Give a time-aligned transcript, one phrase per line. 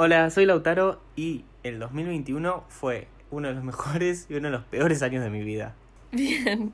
[0.00, 4.62] Hola, soy Lautaro y el 2021 fue uno de los mejores y uno de los
[4.62, 5.74] peores años de mi vida.
[6.12, 6.72] Bien.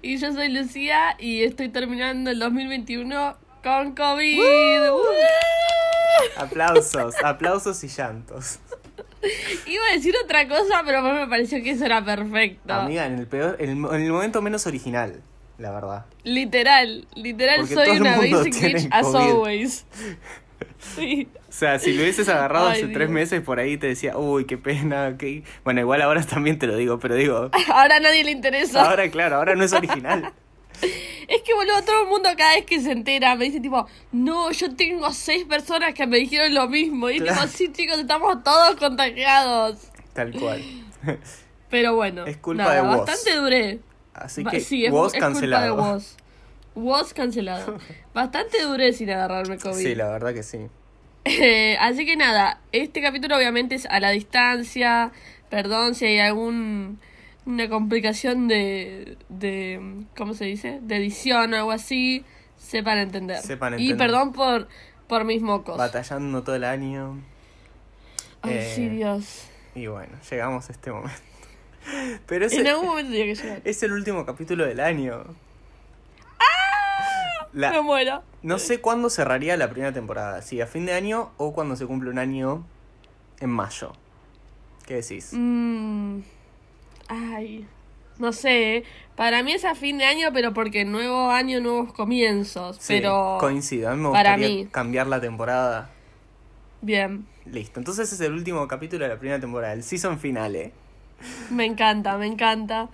[0.00, 4.40] Y yo soy Lucía y estoy terminando el 2021 con COVID.
[6.38, 8.60] Aplausos, aplausos y llantos.
[9.66, 12.72] Iba a decir otra cosa, pero a mí me pareció que eso era perfecto.
[12.72, 15.20] Amiga, en el peor, en el, en el momento menos original,
[15.58, 16.06] la verdad.
[16.24, 19.84] Literal, literal Porque soy una basic bitch as always.
[20.78, 21.28] Sí.
[21.48, 24.44] O sea, si lo hubieses agarrado Ay, hace tres meses por ahí te decía, uy,
[24.44, 25.42] qué pena, qué...
[25.64, 28.88] Bueno, igual ahora también te lo digo, pero digo, Ahora a nadie le interesa.
[28.88, 30.32] ahora claro, ahora no es original.
[31.28, 34.50] Es que, boludo, todo el mundo cada vez que se entera me dice, tipo, no,
[34.52, 37.10] yo tengo seis personas que me dijeron lo mismo.
[37.10, 37.42] Y Claro.
[37.42, 39.76] tipo, sí, chicos, estamos todos contagiados.
[40.14, 40.62] Tal cual.
[41.68, 42.98] Pero bueno, Es culpa nada, de vos.
[43.06, 43.80] bastante duré.
[44.14, 45.74] Así que sí, es, vos es cancelado.
[45.74, 46.16] culpa de vos.
[46.78, 47.78] Vos cancelado.
[48.14, 49.82] Bastante duré sin agarrarme COVID.
[49.82, 50.58] Sí, la verdad que sí.
[51.24, 55.12] Eh, así que nada, este capítulo obviamente es a la distancia.
[55.50, 56.98] Perdón si hay algún
[57.46, 59.80] una complicación de, de
[60.16, 60.78] ¿cómo se dice?
[60.82, 62.24] de edición o algo así,
[62.58, 63.38] sepan entender.
[63.42, 63.96] Sepan Y entender.
[64.06, 64.68] perdón por
[65.08, 65.76] por mis mocos.
[65.78, 67.18] Batallando todo el año.
[68.42, 69.44] Ay, Eh, sí, Dios.
[69.74, 71.20] Y bueno, llegamos a este momento.
[72.26, 73.62] Pero es, En algún momento que llegar.
[73.64, 75.24] es el último capítulo del año.
[77.52, 78.22] La- Me muero.
[78.42, 81.86] no sé cuándo cerraría la primera temporada, si a fin de año o cuando se
[81.86, 82.64] cumple un año
[83.40, 83.92] en mayo.
[84.86, 85.30] ¿Qué decís?
[85.32, 86.20] Mm,
[87.08, 87.66] ay,
[88.18, 88.76] no sé.
[88.78, 88.84] ¿eh?
[89.16, 92.76] Para mí es a fin de año, pero porque nuevo año, nuevos comienzos.
[92.80, 94.68] Sí, pero coincido, a mí me para gustaría mí.
[94.70, 95.90] cambiar la temporada.
[96.80, 100.72] bien, Listo, entonces es el último capítulo de la primera temporada, el season finale.
[101.50, 102.88] me encanta, me encanta.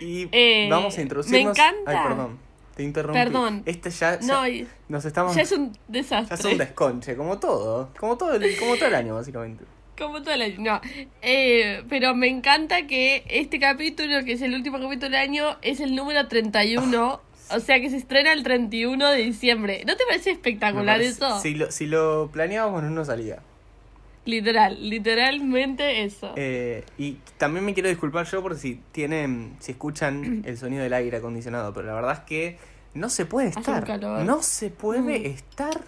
[0.00, 1.44] Y Eh, vamos a introducirnos.
[1.44, 1.90] me encanta.
[1.90, 2.38] Ay, perdón.
[2.76, 3.18] Te interrumpí.
[3.18, 3.62] Perdón.
[3.66, 4.42] Este ya, ya No,
[4.88, 6.36] nos estamos ya es un ya desastre.
[6.36, 9.64] es un desconche, como todo, como todo el, como todo el año básicamente.
[9.98, 10.56] Como todo el año.
[10.58, 10.80] No.
[11.22, 15.80] Eh, pero me encanta que este capítulo, que es el último capítulo del año, es
[15.80, 17.20] el número 31.
[17.50, 19.82] o sea que se estrena el 31 de diciembre.
[19.86, 21.40] ¿No te parece espectacular parece- eso?
[21.40, 23.38] Si lo, si lo planeábamos no nos salía.
[24.26, 26.32] Literal, literalmente eso.
[26.36, 30.92] Eh, y también me quiero disculpar yo por si tienen, si escuchan el sonido del
[30.92, 32.58] aire acondicionado, pero la verdad es que
[32.92, 33.84] no se puede estar.
[33.84, 34.24] calor.
[34.24, 35.26] No se puede Mm.
[35.26, 35.80] estar.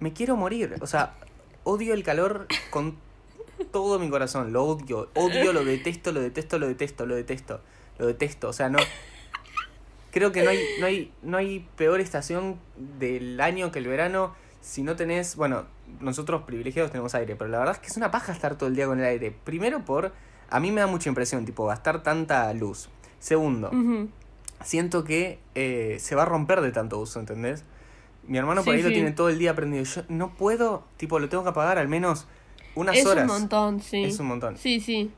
[0.00, 0.76] Me quiero morir.
[0.80, 1.14] O sea,
[1.64, 2.96] odio el calor con
[3.72, 4.52] todo mi corazón.
[4.52, 5.10] Lo odio.
[5.14, 7.60] Odio, lo detesto, lo detesto, lo detesto, lo detesto.
[7.98, 8.48] Lo detesto.
[8.48, 8.78] O sea, no.
[10.10, 14.34] Creo que no hay, no hay, no hay peor estación del año que el verano
[14.60, 15.66] si no tenés, bueno,
[16.00, 18.76] nosotros privilegiados tenemos aire, pero la verdad es que es una paja estar todo el
[18.76, 19.30] día con el aire.
[19.44, 20.12] Primero por,
[20.50, 22.88] a mí me da mucha impresión, tipo, gastar tanta luz.
[23.18, 23.70] Segundo,
[24.64, 27.64] siento que eh, se va a romper de tanto uso, ¿entendés?
[28.26, 29.84] Mi hermano por Sí, ahí lo tiene todo el día prendido.
[29.84, 32.26] Yo no puedo, tipo, lo tengo que apagar al menos
[32.74, 33.24] unas es horas.
[33.24, 34.04] un montón, sí.
[34.04, 34.56] Es un montón.
[34.58, 35.10] Sí, sí.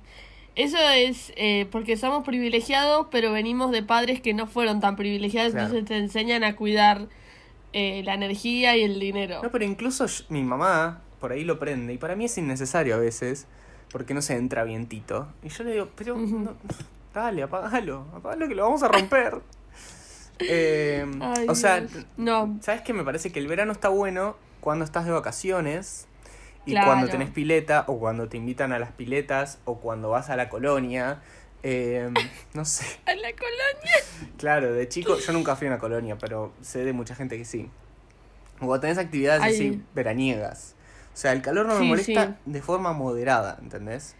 [0.57, 5.53] Eso es eh, porque somos privilegiados, pero venimos de padres que no fueron tan privilegiados,
[5.53, 5.67] Claro.
[5.69, 7.09] entonces te enseñan a cuidar
[7.73, 9.41] eh, la energía y el dinero.
[9.43, 12.95] No, pero incluso yo- mi mamá por ahí lo prende y para mí es innecesario
[12.95, 13.47] a veces
[13.93, 15.29] porque no se entra vientito.
[15.43, 16.55] Y yo le digo, pero no,
[17.13, 19.41] dale, apagalo, apagalo que lo vamos a romper.
[20.43, 22.07] Eh, Ay, o sea, Dios.
[22.17, 22.95] no, ¿sabes qué?
[22.95, 26.07] Me parece que el verano está bueno cuando estás de vacaciones
[26.65, 26.87] y Claro.
[26.87, 30.49] cuando tenés pileta o cuando te invitan a las piletas o cuando vas a la
[30.49, 31.21] colonia.
[31.63, 32.11] Eh,
[32.55, 32.85] no sé.
[33.07, 33.95] a la colonia.
[34.39, 37.45] Claro, de chico yo nunca fui a una colonia, pero sé de mucha gente que
[37.45, 37.71] sí.
[38.61, 39.55] O tenés actividades Ay.
[39.55, 40.75] así veraniegas.
[41.13, 42.35] O sea, el calor no me molesta sí.
[42.47, 44.17] de forma moderada, ¿entendés?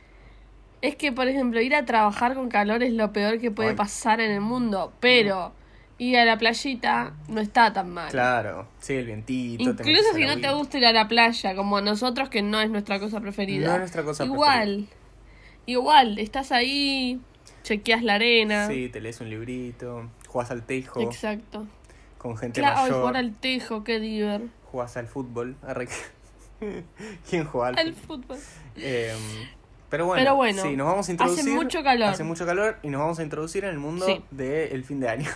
[0.83, 3.77] Es que, por ejemplo, ir a trabajar con calor es lo peor que puede Ay.
[3.77, 5.53] pasar en el mundo, pero
[5.99, 8.11] ir a la playita no está tan mal.
[8.11, 9.63] Claro, sí, el vientito.
[9.63, 12.71] Incluso si no te gusta ir a la playa, como a nosotros, que no es
[12.71, 13.67] nuestra cosa preferida.
[13.67, 14.89] No es nuestra cosa Igual,
[15.67, 17.21] igual, estás ahí,
[17.63, 18.67] chequeas la arena.
[18.69, 21.67] Sí, te lees un librito, jugás al tejo Exacto.
[22.19, 24.43] con gente Claro, ay, mayor, jugar al tejo, qué diver.
[24.71, 25.57] jugás al fútbol.
[27.29, 28.39] ¿Quién juega al Al fútbol?
[28.77, 29.15] Eh,
[29.89, 31.41] pero bueno, Pero bueno, sí, nos vamos a introducir.
[31.45, 32.09] hace mucho calor.
[32.11, 34.23] Hace mucho calor y nos vamos a introducir en el mundo Sí.
[34.31, 35.31] del fin de año.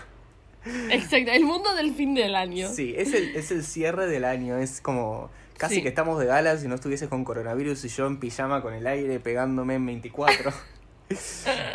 [0.90, 2.68] Exacto, el mundo del fin del año.
[2.68, 5.82] Sí, es el, es el cierre del año, es como casi Sí.
[5.82, 8.86] que estamos de gala si no estuviese con coronavirus y yo en pijama con el
[8.86, 10.52] aire pegándome en 24.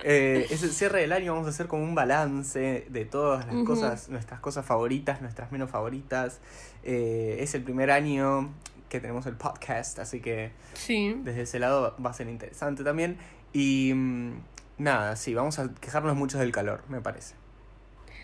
[0.03, 3.63] Eh, es el cierre del año, vamos a hacer como un balance de todas las
[3.65, 6.39] cosas, nuestras cosas favoritas, nuestras menos favoritas.
[6.83, 8.53] Eh, es el primer año
[8.87, 11.15] que tenemos el podcast, así que Sí.
[11.23, 13.17] desde ese lado va a ser interesante también.
[13.53, 14.31] Y mm,
[14.79, 17.35] nada, sí, vamos a quejarnos mucho del calor, me parece.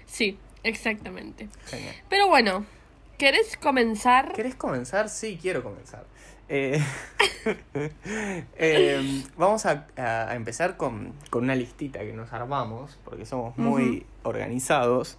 [0.06, 1.50] Sí, exactamente.
[1.66, 1.96] Genial.
[2.10, 2.66] Pero bueno,
[3.18, 4.32] ¿querés comenzar?
[4.34, 5.10] ¿Querés comenzar?
[5.10, 6.06] Sí, quiero comenzar.
[6.48, 6.80] Eh,
[8.58, 14.06] eh, vamos a, a empezar con, con una listita que nos armamos, porque somos muy
[14.24, 15.18] organizados.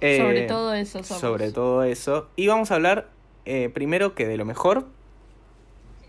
[0.00, 1.20] Eh, Sobre todo eso somos.
[1.20, 2.28] Sobre todo eso.
[2.36, 3.08] Y vamos a hablar
[3.44, 4.86] eh, primero que de lo mejor.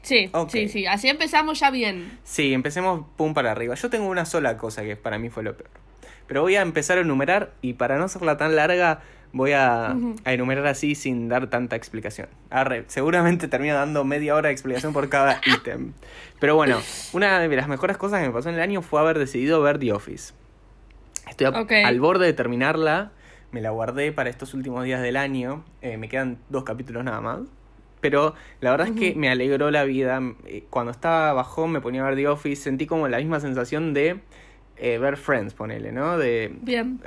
[0.01, 0.85] Sí, sí, sí.
[0.85, 2.17] Así empezamos ya bien.
[2.23, 3.75] Sí, empecemos pum para arriba.
[3.75, 5.69] Yo tengo una sola cosa que para mí fue lo peor.
[6.27, 9.01] Pero voy a empezar a enumerar y para no hacerla tan larga
[9.33, 12.29] voy a, enumerar así sin dar tanta explicación.
[12.49, 15.93] Arre, seguramente termino dando media hora de explicación por cada ítem.
[16.39, 16.79] Pero bueno,
[17.11, 19.79] una de las mejores cosas que me pasó en el año fue haber decidido ver
[19.79, 20.33] The Office.
[21.27, 23.11] Estoy al borde de terminarla.
[23.51, 25.63] Me la guardé para estos últimos días del año.
[25.81, 27.41] Eh, me quedan dos capítulos nada más.
[28.01, 30.21] Pero la verdad es que me alegró la vida.
[30.45, 32.63] Eh, Cuando estaba bajón me ponía a ver The Office.
[32.63, 34.19] Sentí como la misma sensación de
[34.77, 36.17] eh, ver Friends, ponele, ¿no?
[36.17, 36.99] De Bien.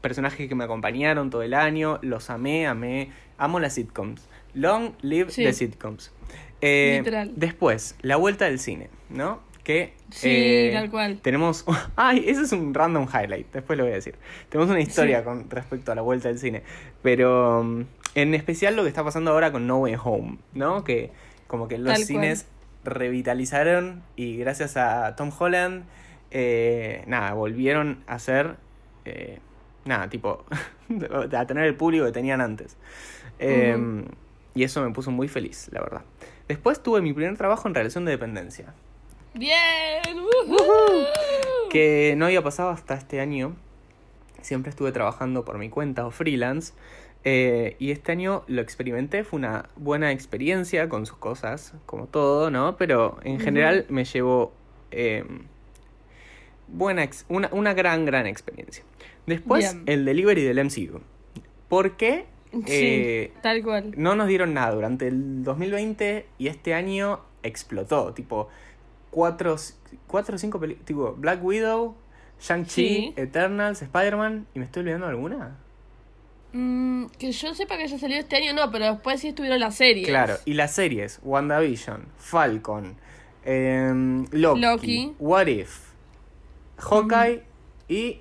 [0.00, 1.98] personajes que me acompañaron todo el año.
[2.02, 3.10] Los amé, amé.
[3.38, 4.28] Amo las sitcoms.
[4.54, 5.44] Long live Sí.
[5.44, 6.12] the sitcoms.
[6.60, 7.32] Eh, Literal.
[7.36, 9.40] Después, la vuelta del cine, ¿no?
[9.64, 11.20] Que Sí, eh, tal cual.
[11.22, 11.64] tenemos.
[11.96, 13.52] Ay, ese es un random highlight.
[13.52, 14.16] Después lo voy a decir.
[14.48, 15.24] Tenemos una historia Sí.
[15.24, 16.62] con respecto a la vuelta del cine.
[17.02, 17.84] Pero um,
[18.14, 20.82] en especial lo que está pasando ahora con No Way Home, ¿no?
[20.84, 21.10] Que
[21.46, 22.46] como que los Tal cines
[22.84, 25.84] revitalizaron y gracias a Tom Holland,
[26.30, 28.56] eh, nada, volvieron a ser.
[29.04, 29.38] eh,
[29.84, 30.44] nada, tipo.
[31.36, 32.76] a tener el público que tenían antes.
[33.38, 34.04] Eh, Ujú.
[34.54, 36.02] Y eso me puso muy feliz, la verdad.
[36.48, 38.74] Después tuve mi primer trabajo en relación de dependencia.
[39.34, 40.02] Bien.
[40.16, 41.06] ¡Woohoo!
[41.70, 43.54] que no había pasado hasta este año.
[44.42, 46.72] Siempre estuve trabajando por mi cuenta o freelance.
[47.22, 52.50] eh, y este año lo experimenté, fue una buena experiencia con sus cosas, como todo,
[52.50, 52.76] ¿no?
[52.76, 54.52] Pero en general me llevó
[54.90, 55.24] eh,
[56.72, 58.84] buena ex- una, una gran, gran experiencia.
[59.26, 59.84] Después, Bien.
[59.86, 61.00] el delivery del MCU.
[61.68, 62.26] ¿Por qué?
[62.52, 63.92] Sí, Eh, tal cual.
[63.96, 68.12] no nos dieron nada durante el 2020 y este año explotó.
[68.12, 68.48] Tipo,
[69.10, 69.56] cuatro,
[70.08, 70.86] cuatro o cinco películas.
[70.86, 71.94] Tipo, Black Widow,
[72.40, 73.12] Shang-Chi, Sí.
[73.16, 74.46] Eternals, Spider-Man.
[74.54, 75.58] ¿Y me estoy olvidando de alguna?
[76.52, 79.76] Mm, que yo sepa que haya salido este año, no, pero después sí estuvieron las
[79.76, 80.08] series.
[80.08, 82.96] Claro, y las series: WandaVision, Falcon,
[84.32, 85.12] Loki, Loki.
[85.20, 85.89] What If,
[86.80, 87.42] Hawkeye
[87.88, 88.20] y.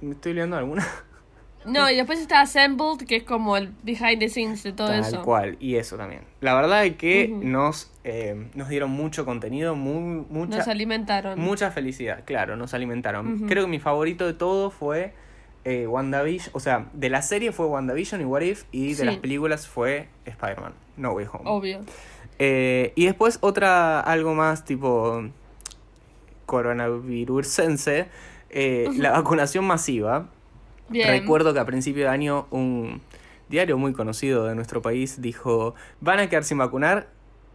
[0.00, 0.86] ¿Me estoy olvidando de alguna?
[1.64, 4.98] No, y después está Assembled, que es como el behind the scenes de todo Tal
[5.00, 5.22] eso.
[5.22, 6.22] cual, y eso también.
[6.40, 11.38] La verdad es que nos, eh, nos dieron mucho contenido, muy, mucha, Nos alimentaron.
[11.38, 13.46] Mucha felicidad, claro, nos alimentaron.
[13.46, 15.14] Creo que mi favorito de todo fue
[15.64, 16.50] eh, WandaVision.
[16.54, 18.64] O sea, de la serie fue WandaVision y What If.
[18.72, 19.04] Y de Sí.
[19.04, 21.44] las películas fue Spider-Man, No Way Home.
[21.44, 21.80] Obvio.
[22.40, 25.22] Eh, y después otra, algo más tipo
[26.52, 28.08] coronavirusense,
[28.50, 30.28] eh, la vacunación masiva.
[30.88, 31.08] Bien.
[31.08, 33.00] Recuerdo que a principio de año un
[33.48, 37.08] diario muy conocido de nuestro país dijo, van a quedar sin vacunar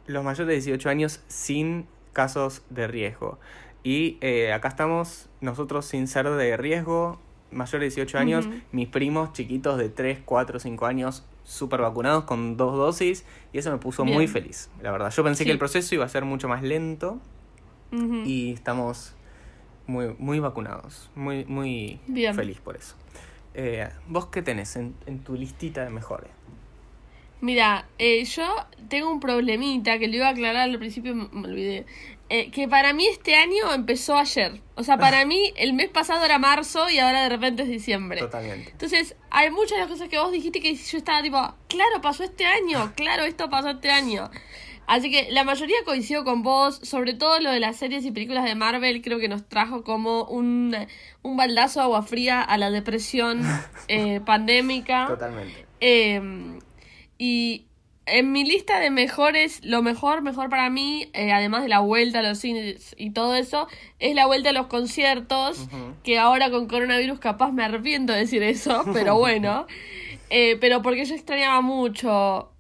[0.08, 3.40] los mayores de 18 años sin casos de riesgo.
[3.84, 7.20] Y eh, acá estamos nosotros sin ser de riesgo,
[7.52, 12.58] mayores de 18 años, mis primos chiquitos de 3, 4, 5 años, súper vacunados con
[12.58, 13.24] dos dosis,
[13.54, 15.12] y eso me puso muy feliz, la verdad.
[15.12, 15.46] Yo pensé Sí.
[15.46, 17.20] que el proceso iba a ser mucho más lento
[17.92, 18.24] Ujú.
[18.25, 19.13] y estamos
[19.86, 22.36] muy, muy vacunados, muy, muy Bien.
[22.36, 22.95] feliz por eso.
[23.54, 26.30] Eh, ¿Vos qué tenés en, en tu listita de mejores?
[27.39, 28.48] Mira, eh, yo
[28.89, 31.86] tengo un problemita que le iba a aclarar al principio, me, me olvidé.
[32.30, 34.60] Eh, que para mí este año empezó ayer.
[34.75, 38.20] O sea, para mí el mes pasado era marzo y ahora de repente es diciembre.
[38.20, 38.72] Totalmente.
[38.72, 41.38] Entonces, hay muchas de las cosas que vos dijiste que yo estaba tipo,
[41.70, 44.29] claro, pasó este año, claro, esto pasó este año.
[44.88, 48.46] Así que la mayoría coincido con vos, sobre todo lo de las series y películas
[48.46, 50.75] de Marvel, creo que nos trajo como un,
[51.22, 53.41] un baldazo de agua fría a la depresión
[53.88, 55.08] eh, pandémica.
[55.08, 55.65] Totalmente.
[55.82, 56.22] Eh,
[57.17, 57.67] y
[58.08, 62.20] en mi lista de mejores, lo mejor, mejor para mí, eh, además de la vuelta
[62.20, 63.67] a los cines y todo eso,
[64.00, 65.67] es la vuelta a los conciertos,
[66.03, 69.67] que ahora con coronavirus capaz me arrepiento de decir eso, pero bueno.
[70.29, 72.51] Eh, pero porque yo extrañaba mucho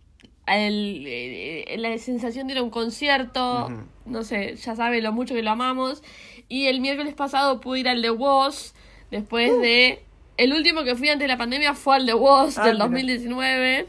[0.47, 3.81] el, eh, la sensación de ir a un concierto, Ujú.
[4.05, 6.03] no sé, ya sabe lo mucho que lo amamos.
[6.47, 8.73] Y el miércoles pasado pude ir al de Woz,
[9.11, 10.03] después de...
[10.37, 12.85] El último que fui antes de la pandemia fue al de Woz Ah, del mira.
[12.85, 13.87] 2019.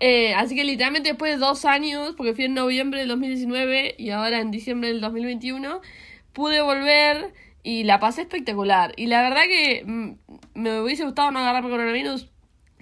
[0.00, 4.10] Eh, así que literalmente después de dos años, porque fui en noviembre del 2019 y
[4.10, 5.80] ahora en diciembre del 2021,
[6.32, 8.92] pude volver y la pasé espectacular.
[8.96, 10.12] Y la verdad que mm,
[10.54, 12.28] me hubiese gustado no agarrarme coronavirus,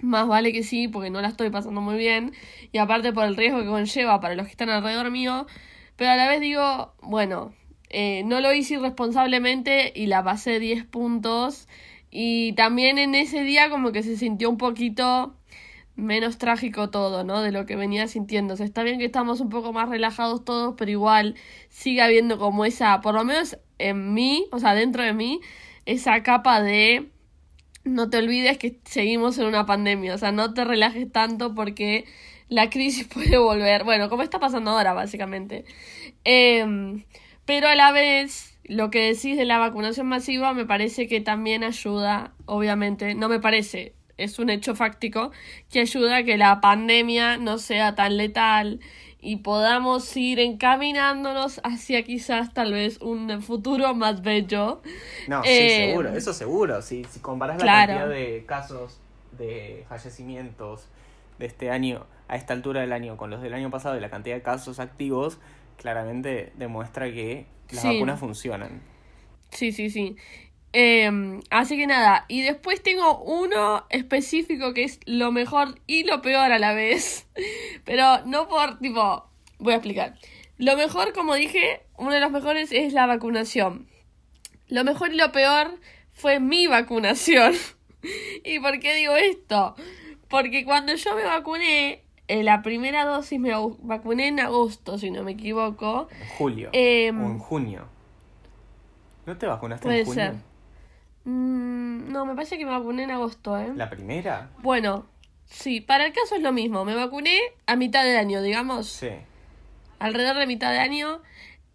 [0.05, 2.33] más vale que sí, porque no la estoy pasando muy bien.
[2.71, 5.47] Y aparte por el riesgo que conlleva para los que están alrededor mío.
[5.95, 7.53] Pero a la vez digo, bueno,
[7.89, 11.67] eh, no lo hice irresponsablemente y la pasé 10 puntos.
[12.11, 15.35] Y también en ese día como que se sintió un poquito
[15.95, 17.41] menos trágico todo, ¿no?
[17.41, 18.63] De lo que venía sintiéndose.
[18.63, 21.35] Está bien que estamos un poco más relajados todos, pero igual
[21.69, 25.39] sigue habiendo como esa, por lo menos en mí, o sea, dentro de mí,
[25.85, 27.09] esa capa de
[27.85, 32.05] no te olvides que seguimos en una pandemia, o sea, no te relajes tanto porque
[32.49, 35.65] la crisis puede volver, bueno, como está pasando ahora, básicamente.
[36.23, 37.03] Em,
[37.45, 41.63] pero a la vez, lo que decís de la vacunación masiva me parece que también
[41.63, 45.31] ayuda, obviamente, no me parece, es un hecho fáctico,
[45.71, 48.79] que ayuda a que la pandemia no sea tan letal
[49.25, 54.81] y podamos ir encaminándonos hacia quizás tal vez un futuro más bello.
[55.27, 56.81] No, sí, Eh, seguro, eso seguro.
[56.81, 57.93] Si, si comparás claro.
[57.93, 58.99] la cantidad de casos
[59.37, 60.87] de fallecimientos
[61.39, 64.09] de este año a esta altura del año con los del año pasado y la
[64.09, 65.37] cantidad de casos activos,
[65.77, 67.87] claramente demuestra que las Sí.
[67.87, 68.81] vacunas funcionan.
[69.49, 70.15] Sí, sí, sí.
[70.73, 76.21] Em, así que nada, y después tengo uno específico que es lo mejor y lo
[76.21, 77.27] peor a la vez.
[77.85, 79.25] Pero no por tipo,
[79.59, 80.15] voy a explicar.
[80.57, 83.87] Lo mejor, como dije, uno de los mejores es la vacunación.
[84.67, 85.79] Lo mejor y lo peor
[86.11, 87.53] fue mi vacunación.
[88.43, 89.75] ¿Y por qué digo esto?
[90.29, 95.23] Porque cuando yo me vacuné, eh, la primera dosis me vacuné en agosto, si no
[95.23, 96.07] me equivoco.
[96.11, 97.85] En julio Em, o en junio.
[99.25, 100.23] ¿No te vacunaste en junio?
[100.23, 100.35] ser.
[101.25, 103.71] Mm, no, me parece que me vacuné en agosto, ¿eh?
[103.75, 104.51] ¿La primera?
[104.61, 105.07] Bueno,
[105.45, 106.85] sí, para el caso es lo mismo.
[106.85, 108.87] Me vacuné a mitad de año, digamos.
[108.87, 109.09] Sí.
[109.99, 111.21] Alrededor de mitad de año.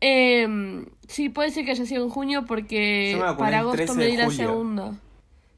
[0.00, 4.06] Em, sí, puede ser que haya sido en junio porque me para agosto 13 me
[4.06, 4.94] di la segunda.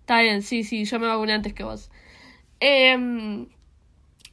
[0.00, 1.90] Está bien, sí, sí, yo me vacuné antes que vos.
[2.58, 3.46] Em,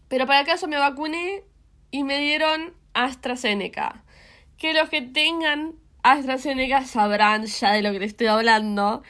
[0.07, 1.43] pero para el caso me vacuné
[1.91, 4.03] y me dieron AstraZeneca.
[4.57, 9.03] Que los que tengan AstraZeneca sabrán ya de lo que les estoy hablando.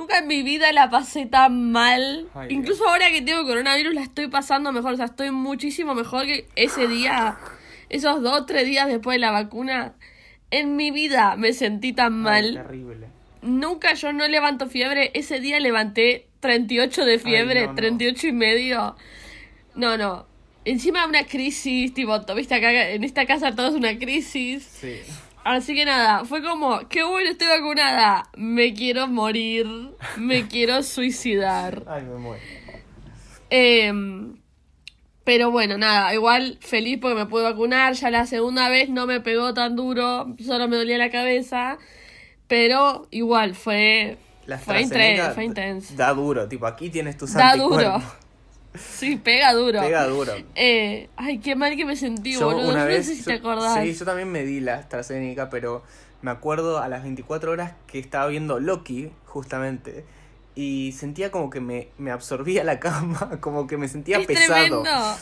[0.00, 2.26] Nunca en mi vida la pasé tan mal.
[2.34, 4.94] Ay, Incluso ahora que tengo coronavirus la estoy pasando mejor.
[4.94, 7.36] O sea, estoy muchísimo mejor que ese día.
[7.90, 9.92] Esos dos, tres días después de la vacuna.
[10.50, 12.54] En mi vida me sentí tan Ay, mal.
[12.54, 13.06] terrible.
[13.42, 15.10] Nunca yo no levanto fiebre.
[15.12, 17.74] Ese día levanté 38 de fiebre, no, no.
[17.74, 18.96] 38 y medio.
[19.74, 20.26] No, no.
[20.64, 24.62] Encima una crisis, tipo, viste acá en esta casa todo es una crisis.
[24.64, 25.00] Sí.
[25.44, 28.28] Así que nada, fue como, qué bueno, estoy vacunada.
[28.36, 29.66] Me quiero morir,
[30.16, 31.82] me quiero suicidar.
[31.88, 32.42] Ay, me muero.
[33.48, 34.36] Em,
[35.24, 37.94] pero bueno, nada, igual feliz porque me pude vacunar.
[37.94, 41.78] Ya la segunda vez no me pegó tan duro, solo me dolía la cabeza.
[42.46, 45.94] Pero igual fue, La fue, intre- fue intenso.
[45.96, 48.02] Da duro, tipo, aquí tienes tus Da anticuerpos.
[48.02, 48.19] duro.
[48.78, 49.80] Sí, pega duro.
[49.80, 50.32] Pega duro.
[50.54, 52.68] Eh, ay, qué mal que me sentí, Yo boludo.
[52.70, 53.82] una Yo vez, no sé si yo- te acordás.
[53.82, 55.82] Sí, yo también me di la AstraZeneca, pero
[56.22, 60.04] me acuerdo a las 24 horas que estaba viendo Loki, justamente,
[60.54, 64.82] y sentía como que me, me absorbía la cama, como que me sentía es pesado.
[64.82, 65.16] tremendo.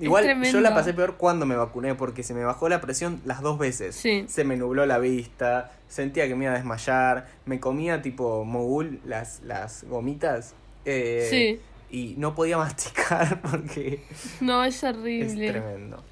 [0.00, 3.40] Igual yo la pasé peor cuando me vacuné, porque se me bajó la presión las
[3.40, 3.94] dos veces.
[3.96, 4.24] Sí.
[4.28, 9.00] Se me nubló la vista, sentía que me iba a desmayar, me comía tipo mogul
[9.06, 10.54] las, las gomitas.
[10.84, 11.60] eh, Sí.
[11.92, 14.02] Y no podía masticar porque
[14.40, 15.50] No, es es horrible.
[15.52, 16.02] tremendo.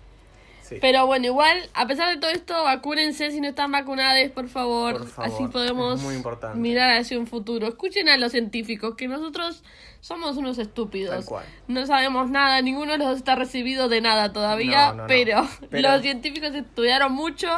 [0.62, 0.76] Sí.
[0.80, 4.98] Pero bueno, igual, a pesar de todo esto, vacúnense si no están vacunados, por favor.
[4.98, 6.56] Por favor, Así podemos es muy importante.
[6.58, 7.66] mirar hacia un futuro.
[7.66, 9.64] Escuchen a los científicos, que nosotros
[10.00, 11.24] somos unos Tal estúpidos.
[11.24, 11.44] cual.
[11.66, 15.06] No sabemos nada, ninguno de los dos está recibido de nada todavía, No, no, no.
[15.08, 17.48] Pero, Pero- los científicos estudiaron mucho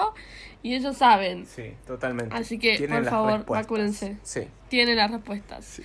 [0.63, 1.45] y ellos saben.
[1.45, 2.35] Sí, totalmente.
[2.35, 3.67] Así que, Tienen por favor, respuestas.
[3.67, 4.17] vacúnense.
[4.23, 4.49] Sí.
[4.71, 5.67] Tienen las respuestas.
[5.67, 5.83] Sí.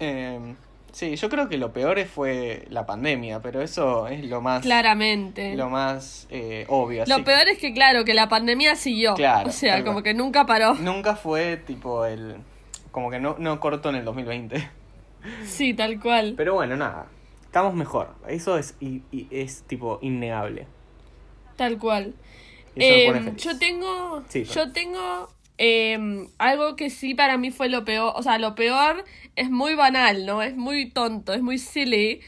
[0.00, 0.54] Eh,
[0.94, 5.54] sí, yo creo que lo peor fue la pandemia, pero eso es lo más, Claramente.
[5.56, 7.04] lo más eh, obvio.
[7.06, 9.14] Lo así que peor es que, claro, que la pandemia siguió.
[9.14, 10.74] Claro, o sea, como que nunca paró.
[10.74, 12.36] Nunca fue tipo el...
[12.90, 14.70] Como que no, no cortó en el 2020.
[15.44, 16.34] Sí, tal cual.
[16.36, 17.06] Pero bueno, nada.
[17.44, 18.14] Estamos mejor.
[18.28, 20.66] Eso es, y, y es tipo innegable.
[21.56, 22.14] Tal cual.
[22.76, 27.84] Eso Eh, yo tengo, Sí, yo tengo eh, algo que sí para mí fue lo
[27.84, 29.04] peor, o sea, lo peor
[29.36, 30.42] es muy banal, ¿no?
[30.42, 32.20] Es muy tonto, es muy silly,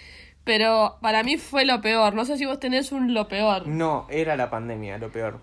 [0.44, 2.14] pero para mí fue lo peor.
[2.14, 3.66] No sé si vos tenés un lo peor.
[3.66, 5.40] No, era la pandemia, lo peor.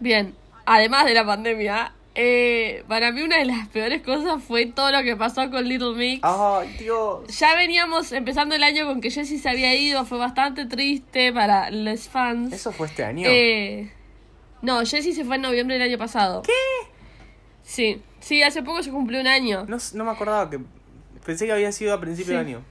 [0.00, 0.34] Bien,
[0.66, 5.02] además de la pandemia, eh, para mí una de las peores cosas fue todo lo
[5.02, 6.20] que pasó con Little Mix.
[6.24, 7.26] ¡Ay, Dios!
[7.38, 11.70] Ya veníamos empezando el año con que Jessie se había ido, fue bastante triste para
[11.70, 12.52] los fans.
[12.52, 13.28] ¿Eso fue este año?
[13.30, 13.92] Eh,
[14.62, 16.42] no, Jessie se fue en noviembre del año pasado.
[16.42, 16.52] ¿Qué?
[17.62, 19.64] Sí, sí, hace poco se cumplió un año.
[19.68, 20.60] No, no me acordaba que...
[21.24, 22.34] Pensé que había sido a principio Sí.
[22.34, 22.64] de año.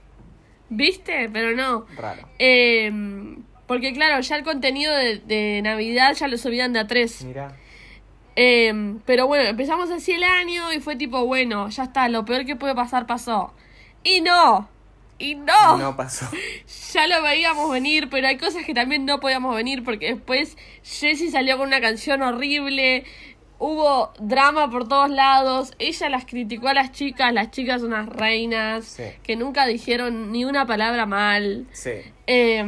[0.69, 1.29] ¿Viste?
[1.31, 1.85] Pero no.
[1.97, 2.27] Raro.
[2.39, 2.91] Eh,
[3.67, 7.23] porque claro, ya el contenido de, de Navidad ya lo subían de a tres.
[7.23, 7.55] Mira.
[8.35, 12.45] Eh, pero bueno, empezamos así el año y fue tipo, bueno, ya está, lo peor
[12.45, 13.53] que puede pasar pasó.
[14.03, 14.69] Y no,
[15.21, 16.27] Y no, No pasó.
[16.93, 21.29] ya lo veíamos venir, pero hay cosas que también no podíamos venir porque después Jessie
[21.29, 23.03] salió con una canción horrible,
[23.59, 28.85] hubo drama por todos lados, ella las criticó a las chicas, las chicas unas reinas
[28.85, 29.03] Sí.
[29.23, 31.67] que nunca dijeron ni una palabra mal.
[31.71, 31.91] Sí.
[32.27, 32.65] Eh,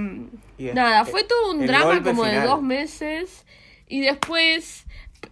[0.60, 3.46] es- nada, fue todo un drama como de dos meses
[3.88, 4.86] y después...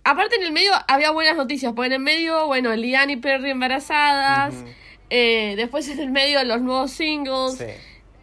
[0.03, 3.51] Aparte en el medio había buenas noticias, porque en el medio, bueno, Liane y Perry
[3.51, 4.55] embarazadas.
[5.11, 7.65] Eh, después en el medio los nuevos singles, Sí.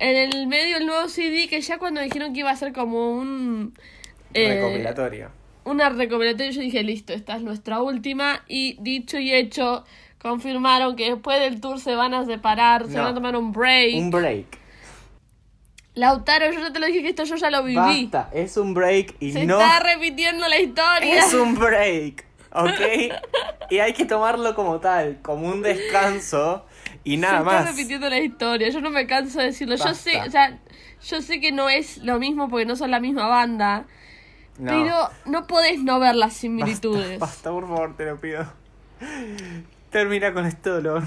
[0.00, 3.12] en el medio el nuevo CD que ya cuando dijeron que iba a ser como
[3.12, 3.74] un...
[4.34, 5.30] eh, Recopilatorio.
[5.64, 8.42] una recopilatoria, yo dije, listo, esta es nuestra última.
[8.48, 9.84] Y dicho y hecho,
[10.18, 13.94] confirmaron que después del tour se van a separar, se van a tomar un break.
[13.96, 14.46] Un break.
[15.94, 17.74] Lautaro, yo ya te lo dije que esto yo ya lo viví.
[17.76, 21.18] Basta, es un break y Se no está repitiendo la historia.
[21.18, 23.20] es un break, ¿ok?
[23.70, 26.64] y hay que tomarlo como tal, como un descanso
[27.04, 27.70] y nada Se más.
[27.70, 29.76] repitiendo la historia, yo no me canso de decirlo.
[29.76, 30.58] Yo sé, o sea,
[31.06, 33.86] yo sé que no es lo mismo porque no son la misma banda.
[34.58, 34.72] No.
[34.72, 37.18] Pero no podés no ver las similitudes.
[37.20, 38.44] Basta, por favor, te lo pido.
[39.90, 41.02] Termina con este dolor.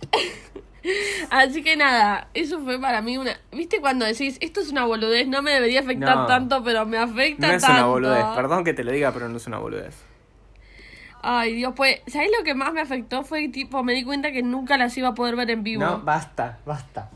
[1.30, 3.38] Así que nada, eso fue para mí una...
[3.52, 6.26] ¿Viste cuando decís, esto es una boludez, no me debería afectar No.
[6.26, 7.76] tanto, pero me afecta No es tanto?
[7.76, 9.94] una boludez, perdón que te lo diga, pero no es una boludez.
[11.22, 13.22] Ay, Dios, pues, ¿sabes lo que más me afectó?
[13.24, 15.82] Fue tipo, me di cuenta que nunca las iba a poder ver en vivo.
[15.84, 17.10] No, No, basta, basta.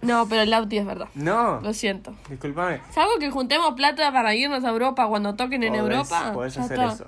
[0.00, 1.08] pero el Lauti es verdad.
[1.14, 2.14] No, Lo siento.
[2.28, 2.80] discúlpame.
[2.92, 6.30] Salvo que juntemos plata para irnos a Europa cuando toquen en Podés- Europa.
[6.34, 6.92] Podés ya hacer está.
[6.92, 7.06] eso.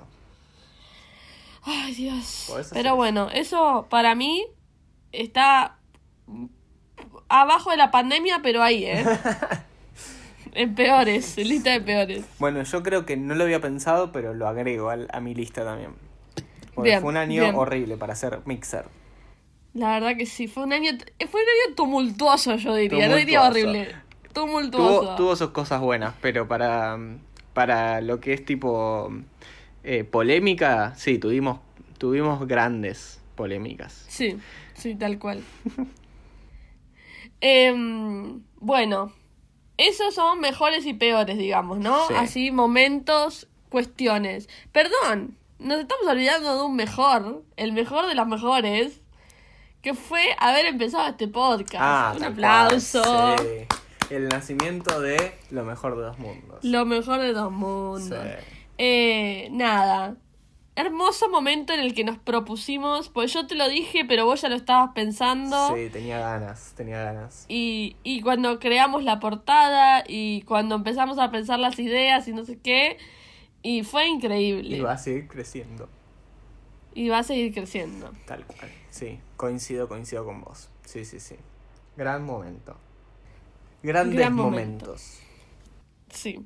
[1.63, 2.45] Ay, Dios.
[2.47, 4.43] Podés Pero bueno, eso para mí
[5.11, 5.77] está
[7.29, 9.05] abajo de la pandemia, pero ahí, ¿eh?
[10.53, 12.25] en peores, en lista de peores.
[12.39, 15.63] Bueno, yo creo que no lo había pensado, pero lo agrego al- a mi lista
[15.63, 15.91] también.
[16.73, 17.55] Porque Bien, fue un año bien.
[17.55, 18.85] horrible para hacer mixer.
[19.73, 20.91] La verdad que sí, fue un año,
[21.29, 23.07] fue un año tumultuoso, yo diría.
[23.07, 23.47] No diría Tumultuoso.
[23.49, 23.95] horrible.
[24.33, 24.99] Tumultuoso.
[25.01, 26.97] Tuvo, tuvo sus cosas buenas, pero para,
[27.53, 29.11] para lo que es tipo
[29.83, 31.59] eh, polémica, sí, tuvimos,
[31.97, 34.05] tuvimos grandes polémicas.
[34.07, 34.37] Sí,
[34.73, 35.43] sí, tal cual.
[37.41, 39.11] Em, bueno,
[39.77, 42.07] esos son mejores y peores, digamos, ¿no?
[42.07, 42.13] Sí.
[42.17, 44.47] Así, momentos, cuestiones.
[44.71, 49.01] Perdón, nos estamos olvidando de un mejor, el mejor de las mejores,
[49.81, 51.75] que fue haber empezado este podcast.
[51.75, 53.01] un Ah, tal aplauso.
[53.01, 54.13] cual, sí.
[54.13, 56.63] El nacimiento de lo mejor de dos mundos.
[56.63, 58.19] Lo mejor de dos mundos.
[58.21, 58.45] Sí.
[58.77, 60.15] Eh, nada.
[60.75, 64.49] Hermoso momento en el que nos propusimos, pues yo te lo dije, pero vos ya
[64.49, 65.75] lo estabas pensando.
[65.75, 67.45] Sí, tenía ganas, tenía ganas.
[67.49, 72.45] Y, y cuando creamos la portada y cuando empezamos a pensar las ideas y no
[72.45, 72.97] sé qué,
[73.63, 74.77] y fue increíble.
[74.77, 75.87] Y va a seguir creciendo,
[76.93, 78.11] Y va a seguir creciendo.
[78.25, 78.69] tal cual.
[78.89, 80.69] Sí, coincido, coincido con vos.
[80.85, 81.35] Sí, sí, sí.
[81.95, 82.75] Gran momento.
[83.83, 84.85] Grandes Gran momento.
[84.87, 85.19] momentos.
[86.09, 86.39] Sí.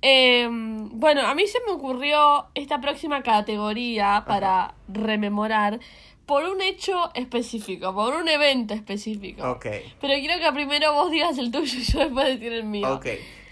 [0.00, 5.80] Em, bueno, a mí se me ocurrió esta próxima categoría para rememorar
[6.26, 9.48] por un hecho específico, por un evento específico.
[9.50, 9.66] Ok,
[10.00, 12.92] Pero quiero que primero vos digas el tuyo y yo después decir el mío.
[12.94, 13.06] ok.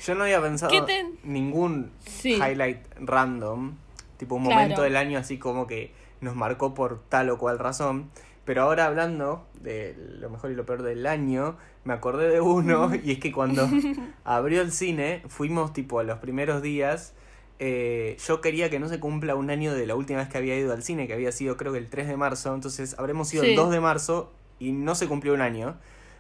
[0.05, 2.35] Yo no había pensado ¿Qué te- ningún Sí.
[2.35, 3.75] highlight random,
[4.17, 4.61] tipo un Claro.
[4.61, 8.11] momento del año así como que nos marcó por tal o cual razón.
[8.45, 12.93] Pero ahora hablando de lo mejor y lo peor del año, me acordé de uno
[12.95, 13.69] y es que cuando
[14.25, 17.13] abrió el cine, fuimos tipo a los primeros días.
[17.59, 20.59] eh, yo quería que no se cumpla un año de la última vez que había
[20.59, 23.43] ido al cine, que había sido creo que el 3 de marzo, entonces habremos ido
[23.45, 23.51] Sí.
[23.51, 25.75] el 2 de marzo y no se cumplió un año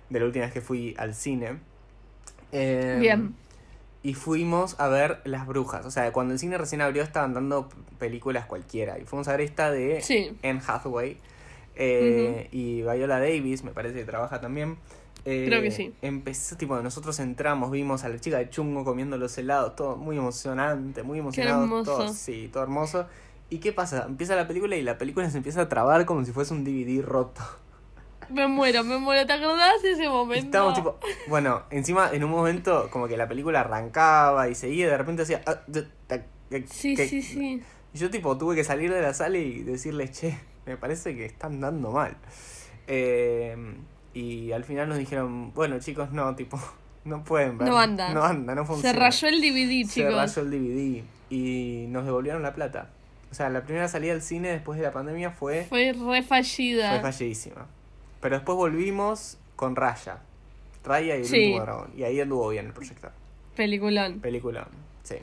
[0.08, 1.58] de la última vez que fui al cine.
[2.52, 3.34] Eh, Bien.
[4.06, 5.84] Y fuimos a ver Las Brujas.
[5.84, 8.98] O sea, cuando el cine recién abrió estaban dando películas cualquiera.
[9.00, 10.30] Y fuimos a ver esta de Sí.
[10.44, 11.16] Anne Hathaway.
[11.74, 14.76] eh, Y Viola Davis, me parece que trabaja también.
[15.24, 15.92] Eh, Creo que sí.
[16.02, 20.16] Empezó, tipo, nosotros entramos, vimos a la chica de chungo comiendo los helados, todo muy
[20.16, 21.64] emocionante, muy emocionado.
[21.64, 21.96] hermoso.
[21.96, 23.06] Todo, sí, todo hermoso.
[23.50, 24.04] ¿Y qué pasa?
[24.08, 27.02] Empieza la película y la película se empieza a trabar como si fuese un DVD
[27.02, 27.42] roto.
[28.30, 29.26] Me muero, me muero.
[29.26, 30.46] ¿Te acordás de ese momento?
[30.46, 34.88] Estábamos tipo, bueno, encima en un momento como que la película arrancaba y seguía y
[34.90, 35.42] de repente hacía...
[35.46, 35.60] ah,
[36.70, 37.62] Sí, sí, sí.
[37.94, 41.60] Yo tipo tuve que salir de la sala y decirle, che, me parece que están
[41.60, 42.16] dando mal.
[42.86, 43.56] Eh,
[44.14, 46.58] y al final nos dijeron, bueno chicos, no, tipo,
[47.04, 47.68] no pueden ver.
[47.68, 48.12] No anda.
[48.12, 48.98] No anda, no Se funciona.
[48.98, 50.14] rayó el DVD, Se chicos.
[50.14, 52.90] rayó el DVD y nos devolvieron la plata.
[53.30, 56.90] O sea, la primera salida al cine después de la pandemia fue, Fue re fallida.
[56.92, 57.66] fue fallidísima.
[58.26, 60.18] Pero después volvimos con Raya.
[60.82, 61.36] Raya y el Sí.
[61.44, 61.92] último dragón.
[61.96, 63.12] Y ahí anduvo bien el proyector.
[63.54, 64.18] Peliculón.
[64.18, 64.66] Película,
[65.04, 65.14] sí.
[65.14, 65.22] sí,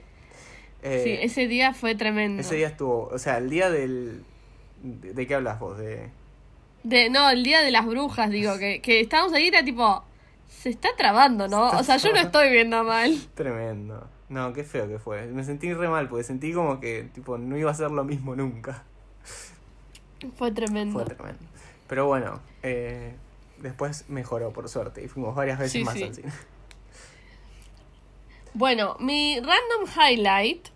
[0.83, 2.39] Eh, ese día fue tremendo.
[2.39, 4.23] ese día estuvo, o sea, el día del...
[4.81, 5.77] ¿De, de qué hablas vos?
[5.77, 6.11] De...
[6.83, 10.01] De, no, el día de las brujas, digo, que, que estábamos ahí, era tipo,
[10.47, 11.71] Se está trabando, ¿no?
[11.71, 13.19] O sea, yo no estoy viendo mal.
[13.35, 14.07] Tremendo.
[14.29, 15.25] No, qué feo que fue.
[15.25, 18.33] Me sentí re mal porque sentí como que tipo no iba a ser lo mismo
[18.33, 18.83] nunca.
[20.37, 20.93] Fue tremendo.
[20.93, 21.41] Fue tremendo.
[21.89, 23.15] Pero bueno, eh,
[23.59, 26.03] después mejoró por suerte y fuimos varias veces Sí, más sí.
[26.03, 26.31] al cine.
[28.55, 30.67] Bueno, mi random highlight,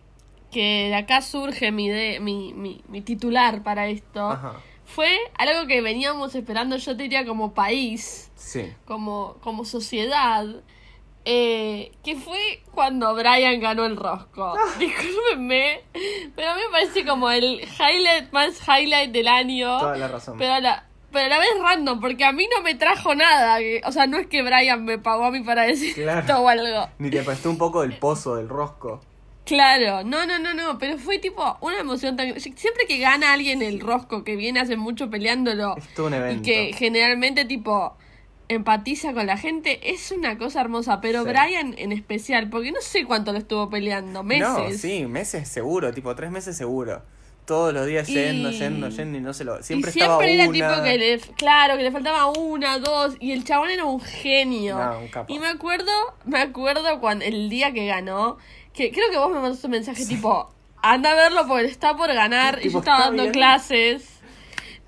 [0.52, 4.54] que de acá surge mi, de, mi, mi, mi titular para esto, Ajá.
[4.86, 8.74] fue algo que veníamos esperando, yo te diría, como país, Sí.
[8.86, 10.46] como, como sociedad,
[11.26, 14.56] eh, que fue cuando Brian ganó el rosco.
[14.80, 15.82] Discúlpenme,
[16.36, 19.78] pero a mí me parece como el highlight más highlight del año.
[19.78, 20.38] Toda la razón.
[20.40, 23.58] Pero la, pero a la vez random, porque a mí no me trajo nada.
[23.86, 26.20] o sea, no es que Brian me pagó a mí para decir Claro.
[26.22, 26.90] esto o algo.
[27.00, 29.02] Ni te prestó un poco del pozo del rosco.
[29.46, 32.38] Claro, no, no, no, no, pero fue tipo una emoción tan...
[32.40, 36.44] Siempre que gana alguien el rosco, que viene hace mucho peleándolo, Es un y evento.
[36.44, 37.96] que generalmente tipo
[38.50, 41.30] empatiza con la gente, es una cosa hermosa, pero Sí.
[41.30, 44.48] Brian en especial, porque no sé cuánto lo estuvo peleando, meses.
[44.48, 47.02] No, sí, meses seguro, tipo tres meses seguro.
[47.48, 49.58] Todos los días yendo, Y- yendo, yendo y no se lo.
[49.60, 50.52] Y Siempre, siempre estaba era una.
[50.76, 54.78] tipo que le, claro, que le faltaba una, dos, y el chabón era un genio.
[54.78, 55.34] No, un capo.
[55.34, 55.92] Y me acuerdo,
[56.26, 58.38] me acuerdo cuando el día que ganó,
[58.74, 60.50] que creo que vos me mandaste un mensaje tipo,
[60.84, 63.34] anda a verlo porque está por ganar, y yo estaba dando bien.
[63.34, 64.20] clases,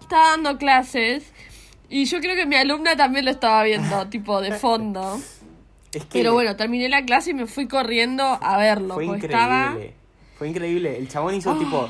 [0.02, 1.32] estaba dando clases,
[1.88, 5.18] y yo creo que mi alumna también lo estaba viendo, tipo de fondo.
[5.94, 9.28] Es que Pero bueno, terminé la clase y me fui corriendo a verlo, fue increíble.
[9.34, 9.78] estaba...
[10.38, 10.98] Fue increíble.
[10.98, 11.58] El chabón hizo Ah.
[11.58, 11.90] tipo.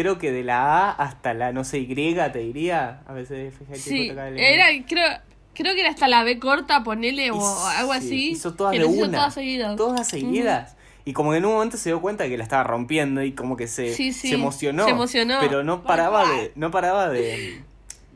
[0.00, 1.86] Creo que de la A hasta la, no sé, Y,
[2.32, 3.02] te diría.
[3.06, 5.06] A veces, fíjate, Sí, era, creo,
[5.54, 8.30] creo que era hasta la B corta, ponele, o algo sí, así.
[8.30, 9.18] Hizo todas de hizo una.
[9.18, 9.76] todas seguidas.
[9.76, 10.76] Todas seguidas.
[11.04, 13.56] Y como que en un momento se dio cuenta que la estaba rompiendo y como
[13.58, 14.84] que se, Sí, sí, se emocionó.
[14.84, 15.38] se emocionó.
[15.40, 17.62] Pero no paraba de, no paraba de,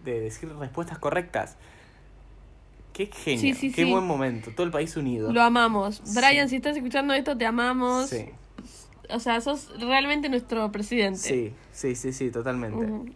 [0.05, 1.57] de decir respuestas correctas.
[2.95, 3.91] Qué genio, Sí, sí, qué sí.
[3.91, 4.53] buen momento.
[4.55, 5.33] Todo el país unido.
[5.33, 6.01] Lo amamos.
[6.15, 8.09] Brian, si estás escuchando esto, te amamos.
[8.09, 8.27] Sí,
[9.11, 11.19] O sea, sos realmente nuestro presidente.
[11.19, 13.15] sí, sí, sí, sí, totalmente.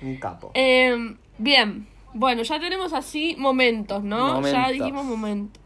[0.00, 0.52] Un capo.
[0.54, 1.86] Eh, bien.
[2.14, 4.40] Bueno, ya tenemos así momentos, ¿no?
[4.42, 5.62] Ya dijimos momentos.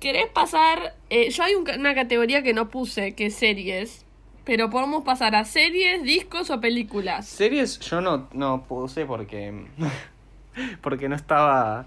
[0.00, 0.94] ¿Querés pasar?
[1.10, 4.04] eh, yo hay un una categoría que no puse, que es series.
[4.44, 7.26] Pero podemos pasar a series, discos o películas.
[7.28, 9.66] Series yo no, no puse porque
[10.80, 11.86] porque no estaba